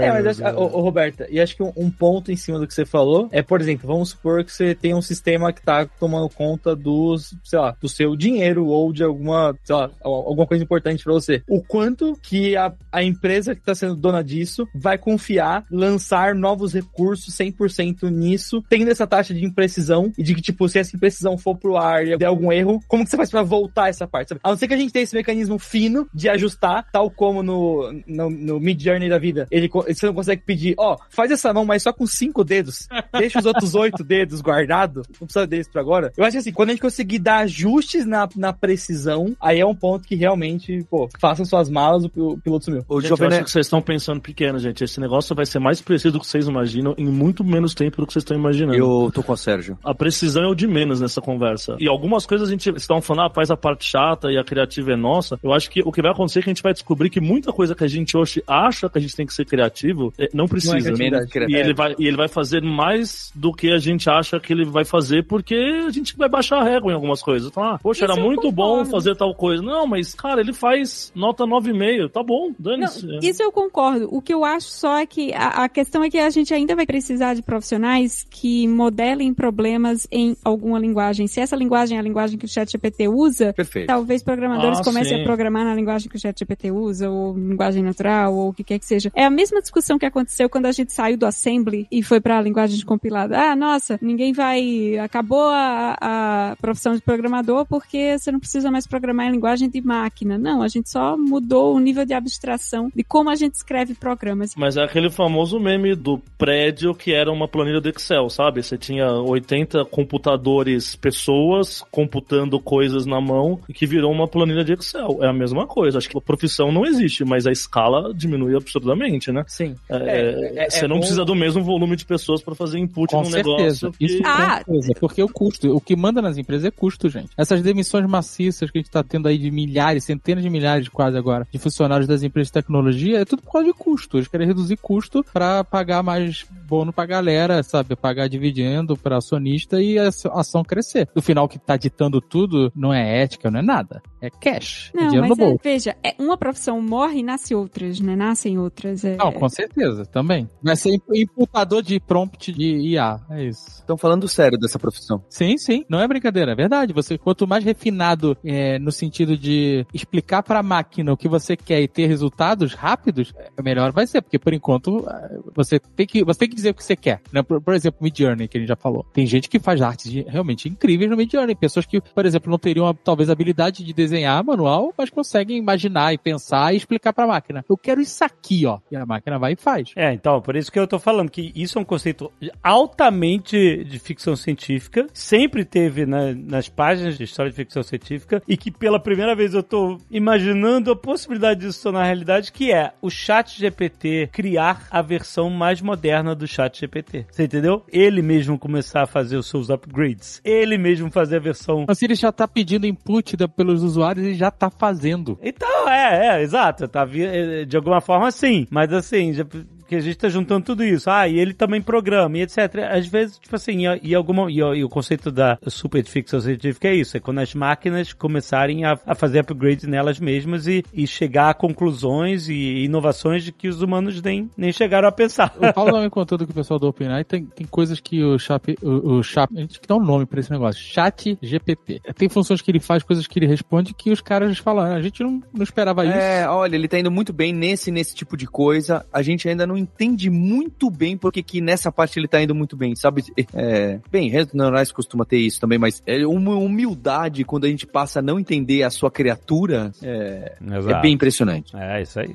[0.00, 2.66] É, mas acho, ô, ô, Roberta, e acho que um, um ponto em cima do
[2.66, 5.86] que você falou é, por exemplo, vamos supor que você tem um sistema que tá
[6.00, 10.62] tomando conta dos, sei lá, do seu dinheiro ou de alguma, sei lá, alguma coisa
[10.62, 11.42] importante pra você.
[11.48, 16.72] O quanto que a, a empresa que tá sendo dona disso vai confiar, lançar novos
[16.72, 21.38] recursos 100% nisso, tendo essa taxa de imprecisão e de que, tipo, se essa imprecisão
[21.38, 24.30] for pro ar e der algum erro, como que você faz pra voltar essa parte?
[24.30, 24.40] Sabe?
[24.42, 27.92] A não ser que a gente tenha esse mecanismo fino de ajustar, tal como no,
[28.06, 29.46] no, no Mid Journey da vida.
[29.50, 32.86] Ele, você não consegue pedir, ó, faz essa mão, mas só com cinco dedos.
[33.12, 35.06] Deixa os outros oito dedos guardados.
[35.20, 36.12] Não precisa deles pra agora.
[36.16, 39.66] Eu acho que assim, quando a gente conseguir dar ajustes na, na precisão, aí é
[39.66, 42.84] um ponto que realmente, pô, façam suas malas, o, pi- o piloto sumiu.
[42.88, 44.82] Ô, Gente, Jovem eu acho que vocês estão pensando pequeno, gente.
[44.84, 48.06] Esse negócio vai ser mais preciso do que vocês imaginam em muito menos tempo do
[48.06, 48.76] que vocês estão imaginando.
[48.76, 49.78] Eu tô com a Sérgio.
[49.84, 51.76] A precisão é o de menos nessa conversa.
[51.80, 54.44] E algumas coisas a gente vocês estão falando, ah, faz a parte chata e a
[54.44, 55.38] criativa é nossa.
[55.42, 57.52] Eu acho que o que vai acontecer é que a gente vai descobrir que muita
[57.52, 60.46] coisa que a gente hoje acha que a gente tem que ser criativo, é, não
[60.46, 60.76] precisa.
[60.90, 60.98] Não é.
[60.98, 64.52] Menos E ele, vai, e ele vai fazer mais do que a gente acha que
[64.52, 65.54] ele vai fazer, porque
[65.86, 67.48] a gente vai baixar a régua em algumas coisas.
[67.50, 69.62] Então, ah, poxa, Isso era muito bom fazer tal coisa.
[69.62, 72.08] Não, mas, cara, ele faz nota 9,5.
[72.08, 73.18] Tá bom, Não, dane-se.
[73.20, 74.08] isso eu concordo.
[74.12, 76.76] O que eu acho só é que a, a questão é que a gente ainda
[76.76, 81.26] vai precisar de profissionais que modelem problemas em alguma linguagem.
[81.26, 83.88] Se essa linguagem é a linguagem que o ChatGPT usa, Perfeito.
[83.88, 85.22] talvez programadores Ah, comecem sim.
[85.22, 88.78] a programar na linguagem que o ChatGPT usa, ou linguagem natural, ou o que quer
[88.78, 89.10] que seja.
[89.14, 92.38] É a mesma discussão que aconteceu quando a gente saiu do assembly e foi para
[92.38, 93.36] a linguagem de compilada.
[93.38, 94.96] Ah, nossa, ninguém vai.
[94.98, 99.80] Acabou a, a profissão de programador porque você não precisa mais programar em linguagem de
[99.80, 100.38] máquina.
[100.38, 104.52] Não, a gente só mudou o nível de abstração de como a gente escreve programas.
[104.56, 108.62] Mas é aquele famoso meme do prédio que era uma planilha do Excel, sabe?
[108.62, 114.72] Você tinha 80 computadores, pessoas computando coisas na mão e que virou uma planilha de
[114.72, 115.18] Excel.
[115.22, 115.98] É a mesma coisa.
[115.98, 119.44] Acho que a profissão não existe, mas a escala diminui absurdamente, né?
[119.46, 119.76] Sim.
[119.88, 122.78] É, É, é- você é não bom- precisa do mesmo volume de pessoas para fazer
[122.78, 123.86] input Com num certeza.
[123.86, 123.92] negócio.
[123.92, 124.56] que- Isso Ah!
[124.64, 124.92] certeza.
[125.00, 127.30] Porque o custo, o que manda nas empresas é custo, gente.
[127.36, 131.16] Essas demissões maciças que a gente tá tendo aí de milhares, centenas de milhares quase
[131.16, 134.18] agora, de funcionários das empresas de tecnologia, é tudo por causa de custo.
[134.18, 137.96] Eles querem reduzir custo para pagar mais bônus pra galera, sabe?
[137.96, 141.08] Pagar dividendo pra acionista e a ação crescer.
[141.14, 144.02] No final, o que tá ditando tudo não é ética, não é nada.
[144.20, 144.90] É cash.
[144.94, 148.16] é Não, dinheiro mas no é, veja, é, uma profissão morre e nasce outras, né?
[148.16, 149.04] Nascem outras.
[149.04, 150.48] É, Não, com certeza, também.
[150.62, 153.66] Vai ser imp- imputador de prompt de IA, é isso.
[153.80, 155.22] Estão falando sério dessa profissão.
[155.28, 156.92] Sim, sim, não é brincadeira, é verdade.
[156.92, 161.56] Você quanto mais refinado é, no sentido de explicar para a máquina o que você
[161.56, 166.06] quer e ter resultados rápidos, é, melhor vai ser, porque por enquanto é, você tem
[166.06, 167.20] que você tem que dizer o que você quer.
[167.32, 167.42] Né?
[167.42, 169.04] Por, por exemplo, Midjourney que a gente já falou.
[169.12, 172.86] Tem gente que faz artes realmente incríveis no Midjourney, pessoas que, por exemplo, não teriam
[172.86, 177.24] a, talvez a habilidade de desenhar manual, mas conseguem imaginar e pensar e explicar para
[177.24, 177.64] a máquina.
[177.68, 179.92] Eu quero isso aqui, ó, e a máquina vai e faz.
[179.96, 182.30] É, então, por isso que eu tô falando que isso é um conceito
[182.62, 188.56] altamente de ficção científica, sempre teve na- nas páginas de história de ficção científica, e
[188.56, 193.10] que pela primeira vez eu tô imaginando a possibilidade disso tornar realidade, que é o
[193.10, 197.26] chat GPT criar a versão mais moderna do chat GPT.
[197.30, 197.82] Você entendeu?
[197.88, 200.40] Ele mesmo começar a fazer os seus upgrades.
[200.44, 204.34] Ele mesmo fazer a versão Mas ele já tá pedindo input da- pelos usuários, ele
[204.34, 205.38] já tá fazendo.
[205.42, 206.86] Então, é, é, exato.
[206.88, 208.66] Tá, é, de alguma forma, sim.
[208.70, 209.44] Mas assim, já-
[209.86, 211.08] Porque a gente tá juntando tudo isso.
[211.08, 212.58] Ah, e ele também programa, e etc.
[212.90, 216.88] Às vezes, tipo assim, e, e alguma, e, e o conceito da super ficção científica
[216.88, 221.06] é isso, é quando as máquinas começarem a, a fazer upgrades nelas mesmas e, e
[221.06, 225.54] chegar a conclusões e inovações de que os humanos nem, nem chegaram a pensar.
[225.56, 228.24] O Paulo não me contou do que o pessoal do OpenAI tem, tem coisas que
[228.24, 231.38] o Chat, o, o Chat, a gente que dá um nome pra esse negócio, Chat
[231.40, 232.00] GPT.
[232.16, 235.00] Tem funções que ele faz, coisas que ele responde que os caras falam, "Ah, a
[235.02, 236.16] gente não, não esperava isso.
[236.16, 239.06] É, olha, ele tá indo muito bem nesse, nesse tipo de coisa.
[239.12, 242.76] A gente ainda não entende muito bem porque que nessa parte ele tá indo muito
[242.76, 243.24] bem, sabe?
[243.54, 247.86] É, bem, redes neurais costuma ter isso também, mas é uma humildade quando a gente
[247.86, 251.76] passa a não entender a sua criatura é, é bem impressionante.
[251.76, 252.34] É, isso aí.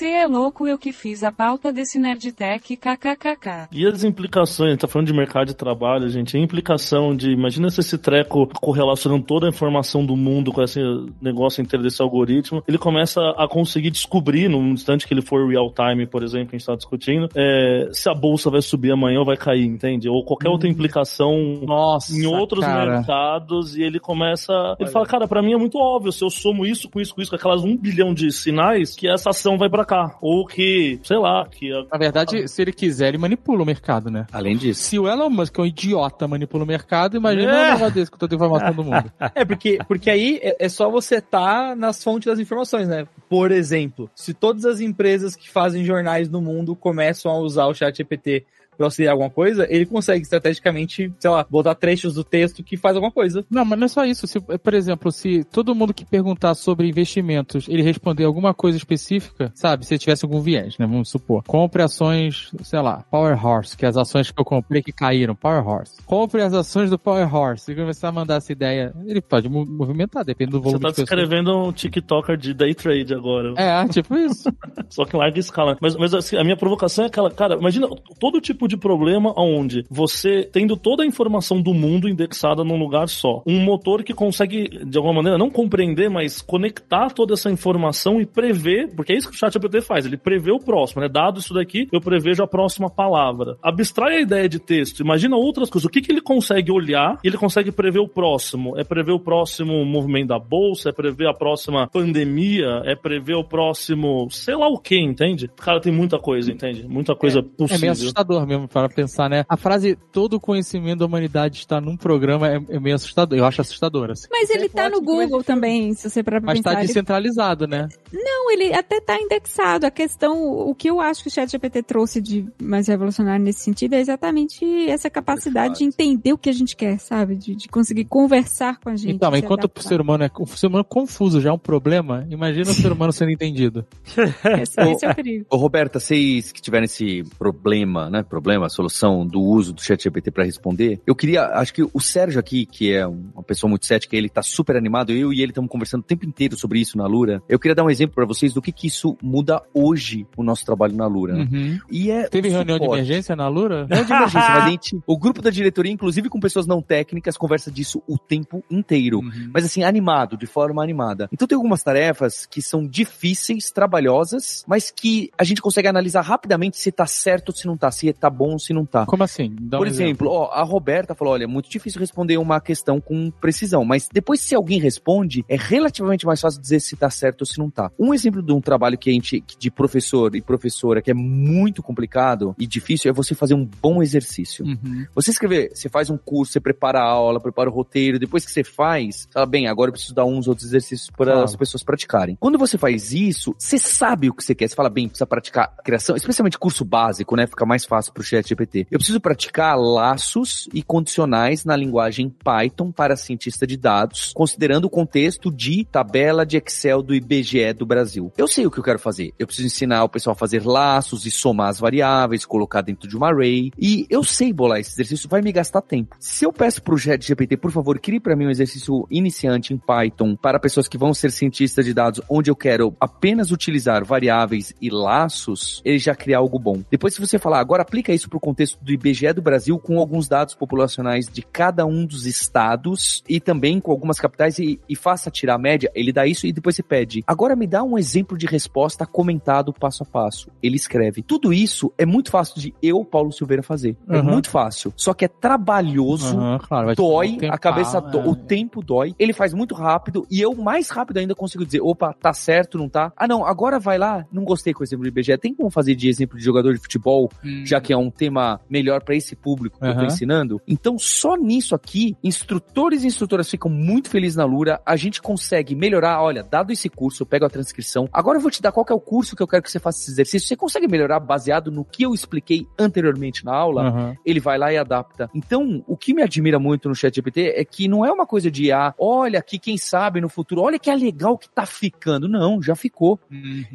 [0.00, 3.68] Cê é louco eu que fiz a pauta desse Nerdtech kkkk.
[3.70, 7.30] E as implicações, a gente tá falando de mercado de trabalho, gente, a implicação de,
[7.32, 10.80] imagina se esse treco correlacionando toda a informação do mundo com esse
[11.20, 15.70] negócio inteiro desse algoritmo, ele começa a conseguir descobrir, no instante que ele for real
[15.70, 19.18] time, por exemplo, que a gente tá discutindo, é, se a bolsa vai subir amanhã
[19.18, 20.08] ou vai cair, entende?
[20.08, 22.96] Ou qualquer outra implicação Nossa, em outros cara.
[22.96, 24.50] mercados e ele começa.
[24.80, 27.20] Ele fala, cara, pra mim é muito óbvio, se eu somo isso com isso, com
[27.20, 30.16] isso, com aquelas um bilhão de sinais, que essa ação vai pra cá.
[30.20, 31.72] Ou que, sei lá, que.
[31.72, 34.26] a- Na verdade, se ele quiser, ele manipula o mercado, né?
[34.32, 34.80] Além disso.
[34.82, 37.70] Se o Elon Musk é um idiota, manipula o mercado, imagina É.
[37.70, 39.10] um negócio desse com toda a informação do mundo.
[39.34, 43.06] É, porque, porque aí é, é só você estar nas fontes das informações, né?
[43.28, 47.74] Por exemplo, se todas as empresas que fazem jornais no mundo começam a usar o
[47.74, 48.44] chat GPT
[48.80, 52.96] para auxiliar alguma coisa, ele consegue estrategicamente, sei lá, botar trechos do texto que faz
[52.96, 53.44] alguma coisa.
[53.50, 54.26] Não, mas não é só isso.
[54.26, 59.52] Se, por exemplo, se todo mundo que perguntar sobre investimentos, ele responder alguma coisa específica,
[59.54, 59.84] sabe?
[59.84, 60.86] Se tivesse algum viés, né?
[60.86, 61.42] Vamos supor.
[61.46, 65.34] Compre ações, sei lá, Power Horse, que é as ações que eu comprei que caíram,
[65.34, 66.02] Power Horse.
[66.06, 67.70] Compre as ações do Power Horse.
[67.70, 70.88] E começar a mandar essa ideia, ele pode mo- movimentar, depende do Você volume tá
[70.88, 71.08] de pessoas.
[71.10, 73.52] descrevendo um TikToker de day trade agora.
[73.58, 74.50] É, tipo isso.
[74.88, 75.76] Só que em larga escala.
[75.82, 77.86] Mas, mas assim, a minha provocação é aquela, cara, imagina
[78.18, 83.08] todo tipo de problema onde você, tendo toda a informação do mundo indexada num lugar
[83.08, 88.20] só, um motor que consegue, de alguma maneira, não compreender, mas conectar toda essa informação
[88.20, 91.08] e prever, porque é isso que o ChatGPT faz, ele prevê o próximo, né?
[91.08, 93.56] Dado isso daqui, eu prevejo a próxima palavra.
[93.62, 95.86] Abstrai a ideia de texto, imagina outras coisas.
[95.86, 98.78] O que, que ele consegue olhar e ele consegue prever o próximo?
[98.78, 103.44] É prever o próximo movimento da bolsa, é prever a próxima pandemia, é prever o
[103.44, 105.50] próximo, sei lá o que, entende?
[105.56, 106.86] Cara, tem muita coisa, entende?
[106.88, 107.80] Muita coisa É possível.
[107.80, 109.44] meio assustador mesmo para pensar, né?
[109.48, 113.38] A frase todo o conhecimento da humanidade está num programa é, é meio assustador.
[113.38, 114.26] Eu acho assustador, assim.
[114.30, 116.72] Mas ele tá no Google também, se você pra Mas pensar.
[116.74, 117.88] tá ele- descentralizado, né?
[118.12, 119.86] Não, ele até tá indexado.
[119.86, 123.94] A questão, o que eu acho que o ChatGPT trouxe de mais revolucionário nesse sentido
[123.94, 127.36] é exatamente essa capacidade de entender o que a gente quer, sabe?
[127.36, 129.14] De, de conseguir conversar com a gente.
[129.14, 129.88] Então, mas enquanto o adaptar.
[129.88, 133.12] ser humano é o ser humano confuso já é um problema, imagina o ser humano
[133.12, 133.84] sendo entendido.
[134.60, 135.46] Esse, esse é o perigo.
[135.50, 138.22] Ô, Roberta, vocês que tiveram esse problema, né?
[138.40, 142.64] Problema, solução do uso do ChatGPT para responder, eu queria, acho que o Sérgio aqui,
[142.64, 146.00] que é uma pessoa muito cética, ele tá super animado, eu e ele estamos conversando
[146.00, 147.42] o tempo inteiro sobre isso na Lura.
[147.48, 150.64] Eu queria dar um exemplo para vocês do que que isso muda hoje o nosso
[150.64, 151.34] trabalho na Lura.
[151.34, 151.78] Uhum.
[151.90, 153.86] E é Teve reunião de emergência na Lura?
[153.88, 157.36] Não de emergência, mas a gente, o grupo da diretoria, inclusive com pessoas não técnicas,
[157.36, 159.18] conversa disso o tempo inteiro.
[159.18, 159.50] Uhum.
[159.52, 161.28] Mas assim, animado, de forma animada.
[161.30, 166.78] Então tem algumas tarefas que são difíceis, trabalhosas, mas que a gente consegue analisar rapidamente
[166.78, 169.04] se tá certo ou se não tá, se tá bom ou se não tá.
[169.06, 169.54] Como assim?
[169.60, 173.00] Dá um Por exemplo, ó, a Roberta falou: olha, é muito difícil responder uma questão
[173.00, 177.42] com precisão, mas depois, se alguém responde, é relativamente mais fácil dizer se tá certo
[177.42, 177.90] ou se não tá.
[177.98, 181.82] Um exemplo de um trabalho que a gente, de professor e professora, que é muito
[181.82, 184.64] complicado e difícil, é você fazer um bom exercício.
[184.64, 185.06] Uhum.
[185.14, 188.50] Você escrever, você faz um curso, você prepara a aula, prepara o roteiro, depois que
[188.52, 191.44] você faz, fala, bem, agora eu preciso dar uns outros exercícios para Claro.
[191.44, 192.36] as pessoas praticarem.
[192.40, 194.68] Quando você faz isso, você sabe o que você quer.
[194.68, 197.46] Você fala, bem, precisa praticar criação, especialmente curso básico, né?
[197.46, 198.86] Fica mais fácil pro chat GPT.
[198.90, 204.90] Eu preciso praticar laços e condicionais na linguagem Python para cientista de dados, considerando o
[204.90, 208.30] contexto de tabela de Excel do IBGE do Brasil.
[208.36, 209.32] Eu sei o que eu quero fazer.
[209.38, 213.16] Eu preciso ensinar o pessoal a fazer laços e somar as variáveis, colocar dentro de
[213.16, 213.72] uma array.
[213.78, 216.16] E eu sei bolar esse exercício, vai me gastar tempo.
[216.20, 219.78] Se eu peço pro chat GPT, por favor, crie para mim um exercício iniciante em
[219.78, 224.74] Python para pessoas que vão ser cientistas de dados, onde eu quero apenas utilizar variáveis
[224.80, 226.82] e laços, ele já cria algo bom.
[226.90, 230.28] Depois, se você falar, agora aplica isso pro contexto do IBGE do Brasil com alguns
[230.28, 235.30] dados populacionais de cada um dos estados e também com algumas capitais e, e faça
[235.30, 237.22] tirar a média, ele dá isso e depois você pede.
[237.26, 240.50] Agora me dá um exemplo de resposta comentado passo a passo.
[240.62, 241.22] Ele escreve.
[241.22, 243.96] Tudo isso é muito fácil de eu, Paulo Silveira, fazer.
[244.08, 244.24] É Uhum.
[244.24, 244.92] muito fácil.
[244.96, 246.36] Só que é trabalhoso.
[246.36, 248.00] Aham, claro, Dói, a cabeça é.
[248.00, 249.14] dói, o tempo dói.
[249.18, 252.88] Ele faz muito rápido e eu mais rápido ainda consigo dizer, opa, tá certo, não
[252.88, 253.12] tá?
[253.16, 255.36] Ah, não, agora vai lá, não gostei com o exemplo do IBGE.
[255.38, 257.30] Tem como fazer de exemplo de jogador de futebol,
[257.64, 260.60] já que é um tema melhor pra esse público que eu tô ensinando?
[260.66, 264.80] Então, só nisso aqui, instrutores e instrutoras ficam muito felizes na Lura.
[264.84, 266.22] A gente consegue melhorar.
[266.22, 268.08] Olha, dado esse curso, eu pego a transcrição.
[268.12, 270.00] Agora eu vou te dar qual é o curso que eu quero que você faça
[270.00, 270.48] esse exercício.
[270.48, 273.88] Você consegue melhorar baseado no que eu expliquei anteriormente na aula?
[273.88, 274.16] Aham.
[274.24, 275.28] ele vai lá e adapta.
[275.34, 278.72] Então, o que me admira muito no ChatGPT é que não é uma coisa de,
[278.72, 282.28] ah, olha aqui, quem sabe no futuro, olha que é legal que tá ficando.
[282.28, 283.18] Não, já ficou.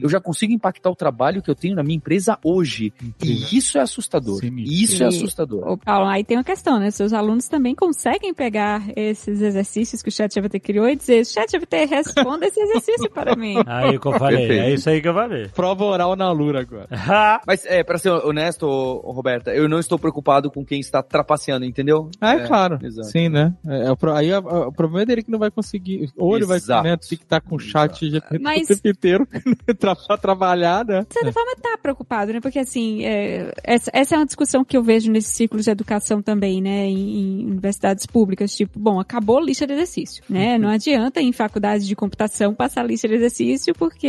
[0.02, 2.94] Eu já consigo impactar o trabalho que eu tenho na minha empresa hoje.
[3.24, 4.15] E isso é assustador.
[4.40, 4.74] Sinistro.
[4.74, 5.68] E isso é E- assustador.
[5.68, 6.92] Ô, Paulo, aí tem uma questão, né?
[6.92, 12.46] Seus alunos também conseguem pegar esses exercícios que o ChatGPT criou e dizer, ChatGPT, responda
[12.48, 13.56] esse exercício para mim.
[13.68, 14.64] Aí que eu falei, Perfeito.
[14.64, 15.48] é isso aí que eu falei.
[15.50, 16.88] Prova oral na Lura agora.
[17.46, 18.66] Mas, é, pra ser honesto,
[19.06, 22.10] Roberta, eu não estou preocupado com quem está trapaceando, entendeu?
[22.22, 22.80] Ah, é, claro.
[22.82, 23.08] exato.
[23.10, 23.54] Sim, né?
[23.68, 26.10] É, é aí a- a- o problema é dele que não vai conseguir.
[26.18, 29.28] Ou ele vai né, ter que estar com o chat GPT Mas- o tempo inteiro
[29.80, 31.06] pra trabalhar, né?
[31.08, 32.40] De certa forma, tá preocupado, né?
[32.40, 36.22] Porque, assim, é, essa, essa é uma discussão que eu vejo nesses ciclos de educação
[36.22, 36.86] também, né?
[36.86, 38.56] Em, em universidades públicas.
[38.56, 40.58] Tipo, bom, acabou a lista de exercício, né?
[40.58, 44.08] Não adianta em faculdades de computação passar a lista de exercício porque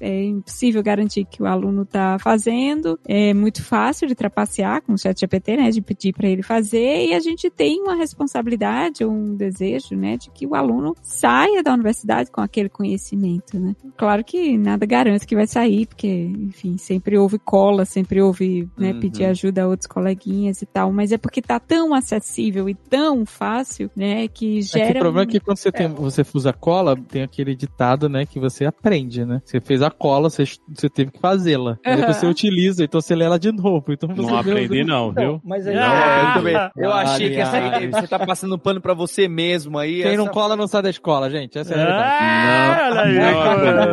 [0.00, 2.98] é impossível garantir que o aluno tá fazendo.
[3.06, 5.70] É muito fácil de trapacear com o chat GPT, né?
[5.70, 7.08] De pedir para ele fazer.
[7.08, 10.16] E a gente tem uma responsabilidade, um desejo, né?
[10.16, 13.74] De que o aluno saia da universidade com aquele conhecimento, né?
[13.96, 18.92] Claro que nada garante que vai sair, porque, enfim, sempre houve cola, sempre houve, né,
[18.92, 18.99] Uhum.
[19.00, 23.24] Pedir ajuda a outros coleguinhas e tal, mas é porque tá tão acessível e tão
[23.26, 26.24] fácil, né, que É gera que o problema é um- que quando você, tem, você
[26.34, 29.40] usa cola, tem aquele ditado, né, que você aprende, né?
[29.44, 31.78] Você fez a cola, você, você teve que fazê-la.
[31.84, 33.92] Aí Depois você utiliza, então você lê ela de novo.
[33.92, 35.22] Então você Não aprendi não, viu?
[35.22, 36.70] Então, mas aí, Não, Ah, eu também.
[36.76, 37.86] Eu achei que essa vale.
[37.88, 40.02] você tá passando pano pra você mesmo aí.
[40.02, 41.58] Quem não essa- cola não sai da escola, gente.
[41.58, 42.14] Essa é a verdade.
[42.20, 43.14] Ah, olha aí.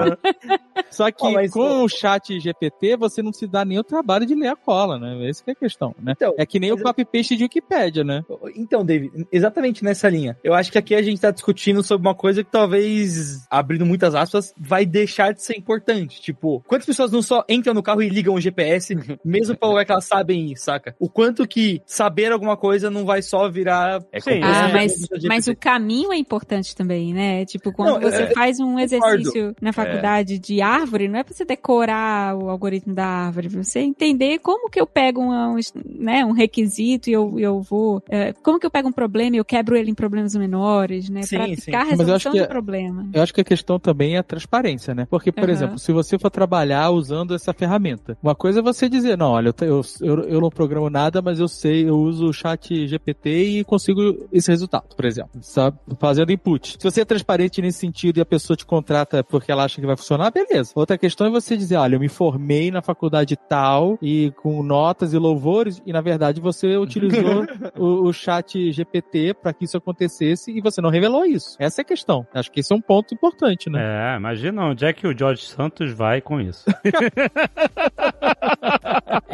[0.09, 0.17] Não,
[0.89, 4.35] Só que mas com o chat GPT, você não se dá nem o trabalho de
[4.35, 5.29] ler a cola, né?
[5.29, 6.13] Essa que é a questão, né?
[6.15, 8.23] Então, é que nem o copy-paste de Wikipédia, né?
[8.55, 10.37] Então, David, exatamente nessa linha.
[10.43, 14.15] Eu acho que aqui a gente tá discutindo sobre uma coisa que talvez, abrindo muitas
[14.15, 16.21] aspas, vai deixar de ser importante.
[16.21, 19.85] Tipo, quantas pessoas não só entram no carro e ligam o GPS, mesmo pra lugar
[19.85, 20.95] que elas sabem ir, saca?
[20.99, 24.01] O quanto que saber alguma coisa não vai só virar...
[24.11, 24.41] É Sim.
[24.43, 24.93] Ah, É, mas,
[25.25, 27.45] mas o caminho é importante também, né?
[27.45, 29.73] Tipo, quando Não, você é, faz um exercício na É.
[29.73, 34.69] faculdade de árvore, não é pra você decorar o algoritmo da árvore, você entender como
[34.69, 38.01] que eu pego um, um, né, um requisito e eu, eu vou.
[38.09, 41.23] é, como que eu pego um problema e eu quebro ele em problemas menores, né?
[41.23, 41.91] Sim, Praticar sim.
[41.91, 43.07] a resolução de problema.
[43.13, 45.07] Eu acho que a questão também é a transparência, né?
[45.09, 45.51] Porque, por Aham.
[45.51, 49.53] exemplo, se você for trabalhar usando essa ferramenta, uma coisa é você dizer, não, olha,
[49.61, 53.63] eu, eu, eu não programo nada, mas eu sei, eu uso o chat GPT e
[53.63, 55.77] consigo esse resultado, por exemplo, sabe?
[55.99, 56.77] Fazendo input.
[56.79, 59.87] Se você é transparente nesse sentido e a pessoa te contrata porque ela acha que
[59.87, 60.56] vai funcionar, beleza.
[60.75, 65.13] Outra questão é você dizer, olha, eu me formei na faculdade tal e com notas
[65.13, 67.45] e louvores e, na verdade, você utilizou
[67.77, 71.55] o, o chat GPT para que isso acontecesse e você não revelou isso.
[71.59, 72.25] Essa é a questão.
[72.33, 74.13] Acho que esse é um ponto importante, né?
[74.13, 76.65] É, imagina onde é que o George Santos vai com isso.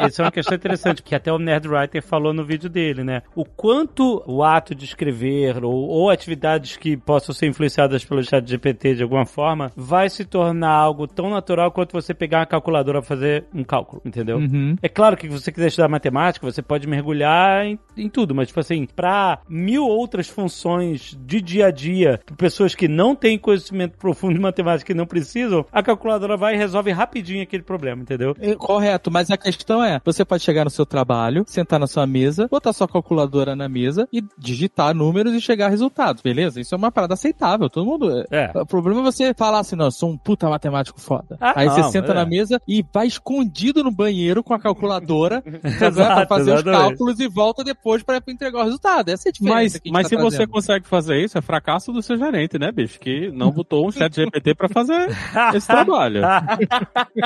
[0.08, 3.22] Isso é uma questão interessante, que até o Nerd Writer falou no vídeo dele, né?
[3.34, 8.46] O quanto o ato de escrever ou, ou atividades que possam ser influenciadas pelo chat
[8.46, 13.00] GPT de alguma forma vai se tornar algo tão natural quanto você pegar uma calculadora
[13.00, 14.38] pra fazer um cálculo, entendeu?
[14.38, 14.76] Uhum.
[14.82, 18.48] É claro que se você quiser estudar matemática, você pode mergulhar em, em tudo, mas,
[18.48, 23.96] tipo assim, pra mil outras funções de dia a dia, pessoas que não têm conhecimento
[23.96, 28.34] profundo de matemática e não precisam, a calculadora vai e resolve rapidinho aquele problema, entendeu?
[28.40, 32.06] É, Correto, mas a questão é, você pode chegar no seu trabalho, sentar na sua
[32.06, 36.60] mesa, botar sua calculadora na mesa e digitar números e chegar a resultados, beleza?
[36.60, 38.24] Isso é uma parada aceitável, todo mundo...
[38.30, 38.50] É.
[38.54, 41.36] O problema é você falar assim, não, eu sou um puta matemático foda.
[41.40, 42.14] Ah, Aí você não, senta é.
[42.14, 45.42] na mesa e vai escondido no banheiro com a calculadora
[45.78, 46.80] pra Exato, fazer os exatamente.
[46.88, 49.08] cálculos e volta depois pra entregar o resultado.
[49.10, 51.36] Essa é a diferença Mas, que a gente mas tá se você consegue fazer isso,
[51.38, 52.98] é fracasso do seu gerente, né, bicho?
[52.98, 55.08] Que não botou um chat GPT pra fazer
[55.54, 56.22] esse trabalho.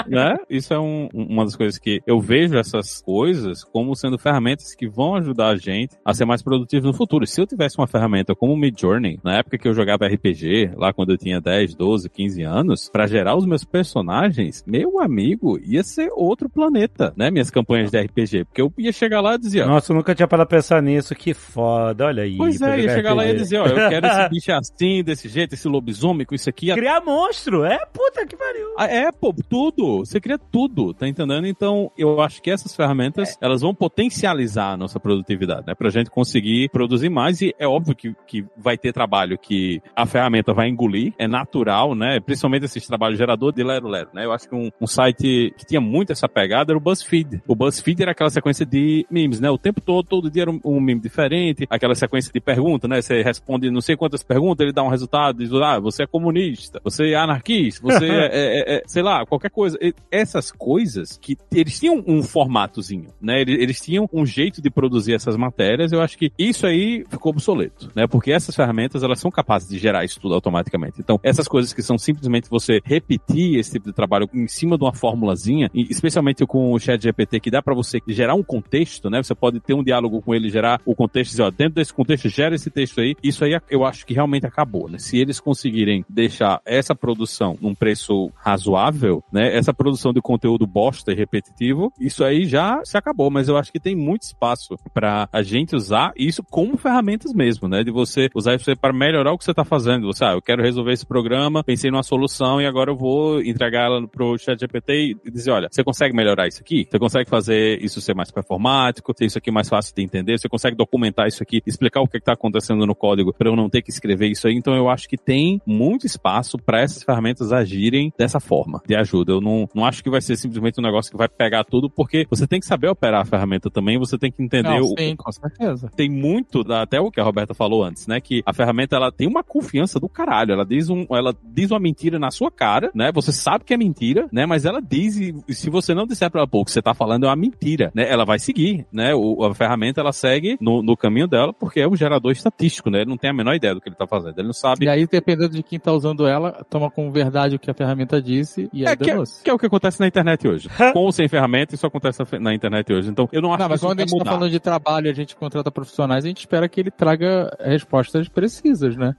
[0.06, 0.36] né?
[0.48, 4.88] Isso é um- uma das coisas que eu vejo essas coisas como sendo ferramentas que
[4.88, 7.26] vão ajudar a gente a ser mais produtivo no futuro.
[7.26, 10.92] Se eu tivesse uma ferramenta como o Midjourney, na época que eu jogava RPG, lá
[10.92, 15.82] quando eu tinha 10, 12, 15 anos, pra gerar os meus personagens, meu amigo, ia
[15.82, 17.30] ser outro planeta, né?
[17.30, 18.44] Minhas campanhas de RPG.
[18.46, 20.82] Porque eu ia chegar lá e dizer, ó, Nossa, eu nunca tinha parado pra pensar
[20.82, 22.36] nisso, que foda, olha aí.
[22.36, 23.42] Pois é, ia chegar lá e ia RPG.
[23.42, 26.72] dizer, ó, eu quero esse bicho assim, desse jeito, esse lobisomem com isso aqui.
[26.72, 28.74] Criar monstro, é puta que pariu.
[28.76, 29.98] Ah, É, pô, tudo.
[29.98, 31.46] Você cria tudo, tá entendendo?
[31.46, 35.74] Então, eu acho que essas ferramentas, elas vão potencializar a nossa produtividade, né?
[35.74, 37.40] Pra gente conseguir produzir mais.
[37.42, 41.94] E é óbvio que, que vai ter trabalho que a ferramenta vai engolir, é natural,
[41.94, 42.20] né?
[42.20, 43.18] Principalmente esses trabalhos
[43.48, 44.24] gerador de Lero Lero, né?
[44.24, 47.42] Eu acho que um, um site que tinha muito essa pegada era o BuzzFeed.
[47.46, 49.50] O BuzzFeed era aquela sequência de memes, né?
[49.50, 53.00] O tempo todo, todo dia era um, um meme diferente, aquela sequência de perguntas, né?
[53.00, 56.80] Você responde não sei quantas perguntas, ele dá um resultado, diz, ah, você é comunista,
[56.82, 59.78] você é anarquista, você é, é- é- sei lá, qualquer coisa.
[60.10, 63.40] Essas coisas que eles tinham um formatozinho, né?
[63.40, 67.30] Eles, eles tinham um jeito de produzir essas matérias, eu acho que isso aí ficou
[67.30, 68.06] obsoleto, né?
[68.06, 71.00] Porque essas ferramentas, elas são capazes de gerar isso tudo automaticamente.
[71.00, 74.84] Então, essas coisas que são simplesmente você repetir esse tipo de trabalho em cima de
[74.84, 79.22] uma formulazinha, especialmente com o chat GPT, que dá pra você gerar um contexto, né?
[79.22, 81.92] Você pode ter um diálogo com ele, gerar o contexto e dizer, ó, dentro desse
[81.92, 83.14] contexto, gera esse texto aí.
[83.22, 84.98] Isso aí eu acho que realmente acabou, né?
[84.98, 89.56] Se eles conseguirem deixar essa produção num preço razoável, né?
[89.56, 93.72] Essa produção de conteúdo bosta e repetitivo, isso aí já se acabou, mas eu acho
[93.72, 97.82] que tem muito espaço pra a gente usar isso como ferramentas mesmo, né?
[97.82, 100.06] De você usar isso para melhorar o que você tá fazendo.
[100.06, 103.86] Você, ah, eu quero resolver esse programa, pensei numa solução e agora eu vou entregar
[103.86, 106.86] ela pro chat GPT e dizer, olha, você consegue melhorar isso aqui?
[106.88, 110.38] Você consegue fazer isso ser mais performático, ter isso aqui mais fácil de entender?
[110.38, 113.68] Você consegue documentar isso aqui, explicar o que está acontecendo no código para eu não
[113.68, 114.54] ter que escrever isso aí?
[114.54, 119.32] Então eu acho que tem muito espaço para essas ferramentas agirem dessa forma, de ajuda.
[119.32, 122.26] Eu não, não acho que vai ser simplesmente um negócio que vai pegar tudo, porque
[122.28, 125.16] você tem que saber operar a ferramenta também, você tem que entender Não, o, sim,
[125.16, 125.90] com certeza.
[125.94, 128.20] tem muito, até o que a Roberta falou antes, né?
[128.20, 130.52] Que a ferramenta ela tem uma confiança do caralho.
[130.52, 133.12] Ela diz, um, ela diz uma mentira na sua cara, né?
[133.20, 134.46] Você sabe que é mentira, né?
[134.46, 136.94] Mas ela diz, e, se você não disser pra ela, pô, o que você tá
[136.94, 138.06] falando é uma mentira, né?
[138.10, 139.14] Ela vai seguir, né?
[139.14, 143.00] O, a ferramenta ela segue no, no caminho dela, porque é um gerador estatístico, né?
[143.00, 144.38] Ele não tem a menor ideia do que ele tá fazendo.
[144.38, 144.84] Ele não sabe.
[144.84, 148.20] E aí, dependendo de quem tá usando ela, toma como verdade o que a ferramenta
[148.22, 150.68] disse e aí É, que, é, que é o que acontece na internet hoje.
[150.92, 153.10] Com ou sem ferramenta, isso acontece na internet hoje.
[153.10, 154.30] Então, eu não acho Não, que mas isso quando a gente tá mudar.
[154.32, 158.28] falando de trabalho e a gente contrata profissionais, a gente espera que ele traga respostas
[158.28, 159.14] precisas, né?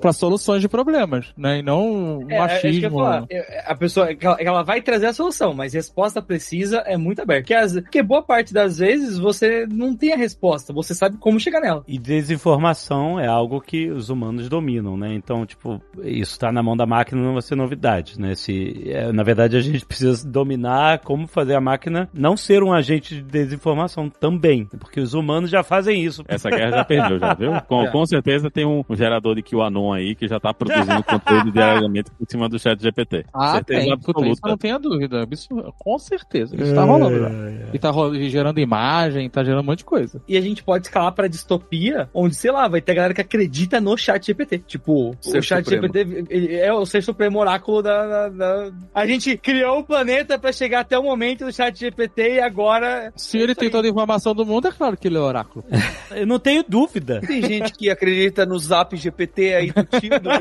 [0.00, 1.58] Pra soluções de problemas, né?
[1.58, 3.26] E não É, é, eu falar.
[3.30, 6.96] É, A pessoa, que ela, que ela vai trazer a solução, mas resposta precisa é
[6.96, 7.42] muito aberta.
[7.42, 11.38] Porque, as- porque boa parte das vezes você não tem a resposta, você sabe como
[11.40, 11.84] chegar nela.
[11.86, 15.12] E desinformação é algo que os humanos dominam, né?
[15.14, 18.34] Então, tipo, isso tá na mão da máquina não vai ser novidade, né?
[18.34, 22.72] Se, é, na verdade, a gente precisa dominar como fazer a máquina não ser um
[22.72, 26.24] agente de desinformação também, porque os humanos já fazem isso.
[26.28, 27.52] Essa guerra já perdeu, já viu?
[27.68, 27.90] Com, Já.
[27.90, 32.10] com certeza tem um, um gerador de QAnon aí que já tá produzindo conteúdo diariamente
[32.12, 33.24] por cima do chat GPT.
[33.32, 33.98] Ah, certeza tem.
[33.98, 34.48] Puta, isso absoluta.
[34.48, 35.26] não tenha dúvida.
[35.30, 35.48] Isso,
[35.78, 36.56] com certeza.
[36.56, 37.28] Isso tá rolando já.
[37.72, 37.92] E tá
[38.28, 40.20] gerando imagem, tá gerando um monte de coisa.
[40.28, 43.80] E a gente pode escalar pra distopia, onde, sei lá, vai ter galera que acredita
[43.80, 44.58] no chat GPT.
[44.66, 45.86] Tipo, Ser o chat supremo.
[45.92, 50.52] GPT é o ser supremo oráculo da, da- da- A gente criou o planeta pra
[50.52, 53.12] chegar até o momento do chat GPT e agora...
[53.16, 53.72] Se ele tem aí.
[53.72, 55.64] toda a informação do mundo, é claro que ele é oráculo.
[56.10, 57.20] Eu não tenho dúvida.
[57.20, 60.28] Tem gente que acredita no zap GPT aí do tio, do, do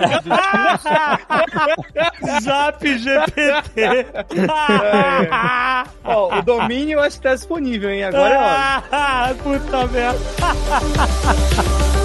[2.41, 4.05] Zap GPT.
[6.03, 8.03] Ó, o domínio eu acho que tá disponível, hein?
[8.05, 8.83] Agora é hora.
[8.91, 10.17] Ah, Puta merda.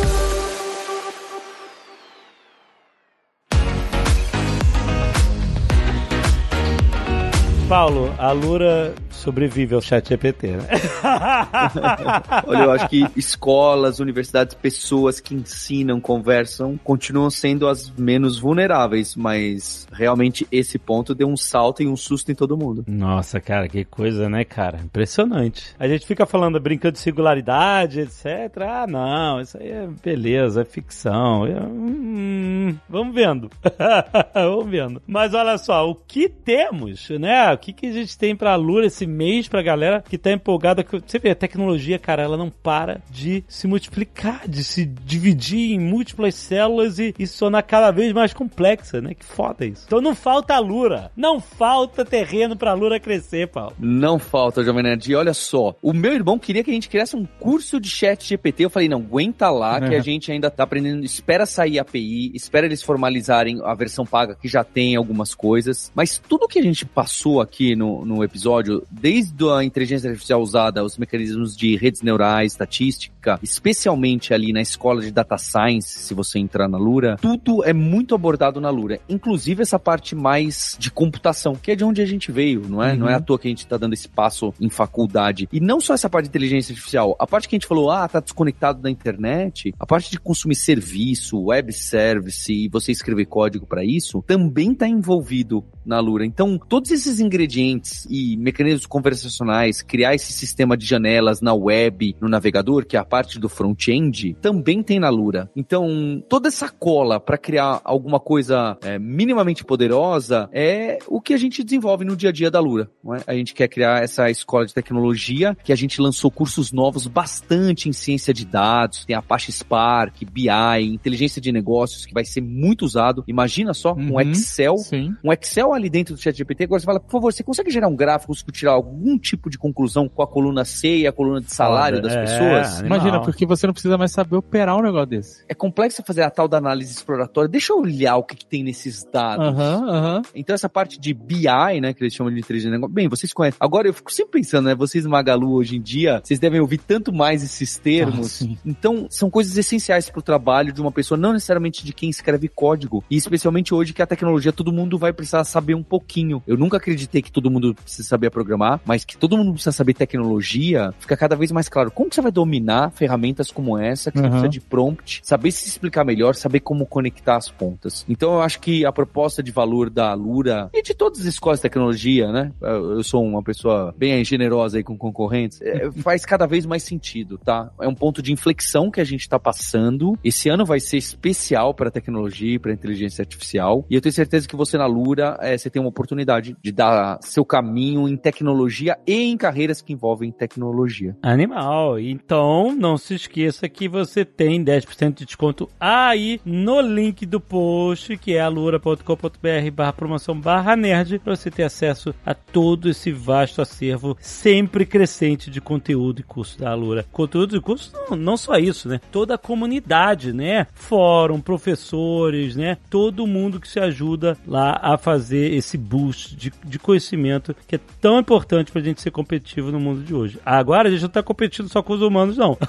[7.69, 10.65] Paulo, a Lura sobrevive ao chat GPT, né?
[12.47, 19.15] Olha, eu acho que escolas, universidades, pessoas que ensinam, conversam, continuam sendo as menos vulneráveis,
[19.15, 22.85] mas realmente esse ponto deu um salto e um susto em todo mundo.
[22.89, 24.81] Nossa, cara, que coisa, né, cara?
[24.83, 25.75] Impressionante.
[25.79, 28.27] A gente fica falando, brincando de singularidade, etc.
[28.69, 31.47] Ah, não, isso aí é beleza, é ficção.
[31.47, 33.51] É, hum, vamos vendo.
[34.35, 35.03] vamos vendo.
[35.07, 37.53] Mas olha só, o que temos, né?
[37.53, 40.83] O que, que a gente tem pra Lura esse mês pra galera que tá empolgada?
[40.83, 45.73] que- Você vê, a tecnologia, cara, ela não para de se multiplicar, de se dividir
[45.73, 49.15] em múltiplas células e, e se tornar cada vez mais complexa, né?
[49.15, 49.83] Que foda isso.
[49.87, 51.11] Então não falta Lura.
[51.17, 53.75] Não falta terreno pra Lura crescer, Paulo.
[53.79, 55.11] Não falta, Jovem Nerd.
[55.11, 58.27] E olha só, o meu irmão queria que a gente criasse um curso de chat
[58.27, 58.65] GPT.
[58.65, 61.05] Eu falei, não, aguenta lá, que a gente ainda tá aprendendo.
[61.05, 65.35] Espera sair a API, espera espera eles formalizarem a versão paga, que já tem algumas
[65.35, 65.91] coisas.
[65.95, 70.85] Mas tudo que a gente passou aqui no, no episódio, desde a inteligência artificial usada,
[70.85, 76.39] os mecanismos de redes neurais, estatística, especialmente ali na escola de data science, se você
[76.39, 79.01] entrar na Lura, tudo é muito abordado na Lura.
[79.09, 82.95] Inclusive essa parte mais de computação, que é de onde a gente veio, não é?
[82.95, 85.49] Não é à toa que a gente tá dando esse passo em faculdade.
[85.53, 88.07] E não só essa parte de inteligência artificial, a parte que a gente falou, ah,
[88.07, 93.67] tá desconectado da internet, a parte de consumir serviço, web service e você escrever código
[93.67, 96.25] para isso, também tá envolvido na Lura.
[96.25, 102.29] Então, todos esses ingredientes e mecanismos conversacionais, criar esse sistema de janelas na web, no
[102.29, 105.51] navegador, que é a parte do front-end, também tem na Lura.
[105.57, 111.39] Então, toda essa cola para criar alguma coisa é, minimamente poderosa é o que a
[111.39, 112.89] gente desenvolve no dia a dia da Lura.
[113.27, 113.33] É?
[113.33, 117.89] A gente quer criar essa escola de tecnologia que a gente lançou cursos novos bastante
[117.89, 120.49] em ciência de dados, tem Apache Spark, BI,
[120.83, 123.25] inteligência de negócios, que vai ser muito usado.
[123.27, 125.17] Imagina só, um Uhum, Excel, Sim.
[125.25, 126.65] um Excel ali dentro do ChatGPT.
[126.65, 130.09] Agora você fala, por favor, você consegue gerar um gráfico, tirar algum tipo de conclusão
[130.09, 132.81] com a coluna C e a coluna de salário Foda, das é, pessoas?
[132.81, 132.99] animal.
[132.99, 135.45] Imagina, porque você não precisa mais saber operar um negócio desse.
[135.49, 137.49] É complexo fazer a tal da análise exploratória.
[137.49, 139.47] Deixa eu olhar o que, que tem nesses dados.
[139.47, 140.23] Aham, aham.
[140.35, 142.95] Então essa parte de BI, né, que eles chamam de inteligência de negócio.
[142.95, 143.59] Bem, vocês conhecem.
[143.61, 147.13] Agora eu fico sempre pensando, né, vocês Magalu hoje em dia, vocês devem ouvir tanto
[147.13, 148.43] mais esses termos.
[148.43, 152.11] Ah, então são coisas essenciais para o trabalho de uma pessoa, não necessariamente de quem
[152.11, 153.05] escreve código.
[153.11, 156.43] E especialmente hoje que a tecnologia todo mundo vai precisar saber um pouquinho.
[156.47, 159.95] Eu nunca acreditei que todo mundo precisa saber programar, mas que todo mundo precisa saber
[159.95, 161.91] tecnologia, fica cada vez mais claro.
[161.91, 164.31] Como que você vai dominar ferramentas como essa, que você Uhum.
[164.31, 168.05] precisa de prompt, saber se explicar melhor, saber como conectar as pontas.
[168.09, 171.59] Então eu acho que a proposta de valor da Lura e de todas as escolas
[171.59, 172.53] de tecnologia, né?
[172.61, 177.39] Eu sou uma pessoa bem generosa aí com concorrentes, é, faz cada vez mais sentido,
[177.39, 177.71] tá?
[177.81, 180.19] É um ponto de inflexão que a gente tá passando.
[180.25, 183.85] Esse ano vai ser especial para tecnologia e para inteligência artificial.
[183.91, 187.19] E eu tenho certeza que você na Lura, é, você tem uma oportunidade de dar
[187.23, 191.17] seu caminho em tecnologia e em carreiras que envolvem tecnologia.
[191.23, 191.99] Animal.
[191.99, 198.17] Então, não se esqueça que você tem 10% de desconto aí no link do post,
[198.17, 203.61] que é alura.com.br barra promoção barra nerd, para você ter acesso a todo esse vasto
[203.61, 207.05] acervo sempre crescente de conteúdo e curso da Alura.
[207.13, 209.01] Conteúdo e curso, não, não só isso, né?
[209.11, 210.67] Toda a comunidade, né?
[210.73, 212.79] Fórum, professores, né?
[212.91, 217.81] Todo mundo que se ajuda lá a fazer esse boost de, de conhecimento que é
[218.01, 220.39] tão importante pra gente ser competitivo no mundo de hoje.
[220.45, 222.57] Agora a gente não tá competindo só com os humanos, não.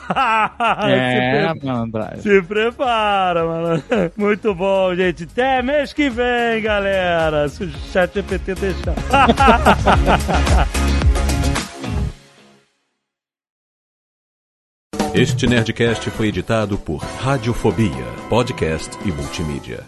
[0.86, 3.84] É, se, pre- se prepara, mano.
[4.18, 5.24] Muito bom, gente.
[5.24, 7.48] Até mês que vem, galera.
[7.50, 8.94] Se o chat GPT deixar.
[15.14, 19.84] Este Nerdcast foi editado por Radiofobia, podcast e multimídia.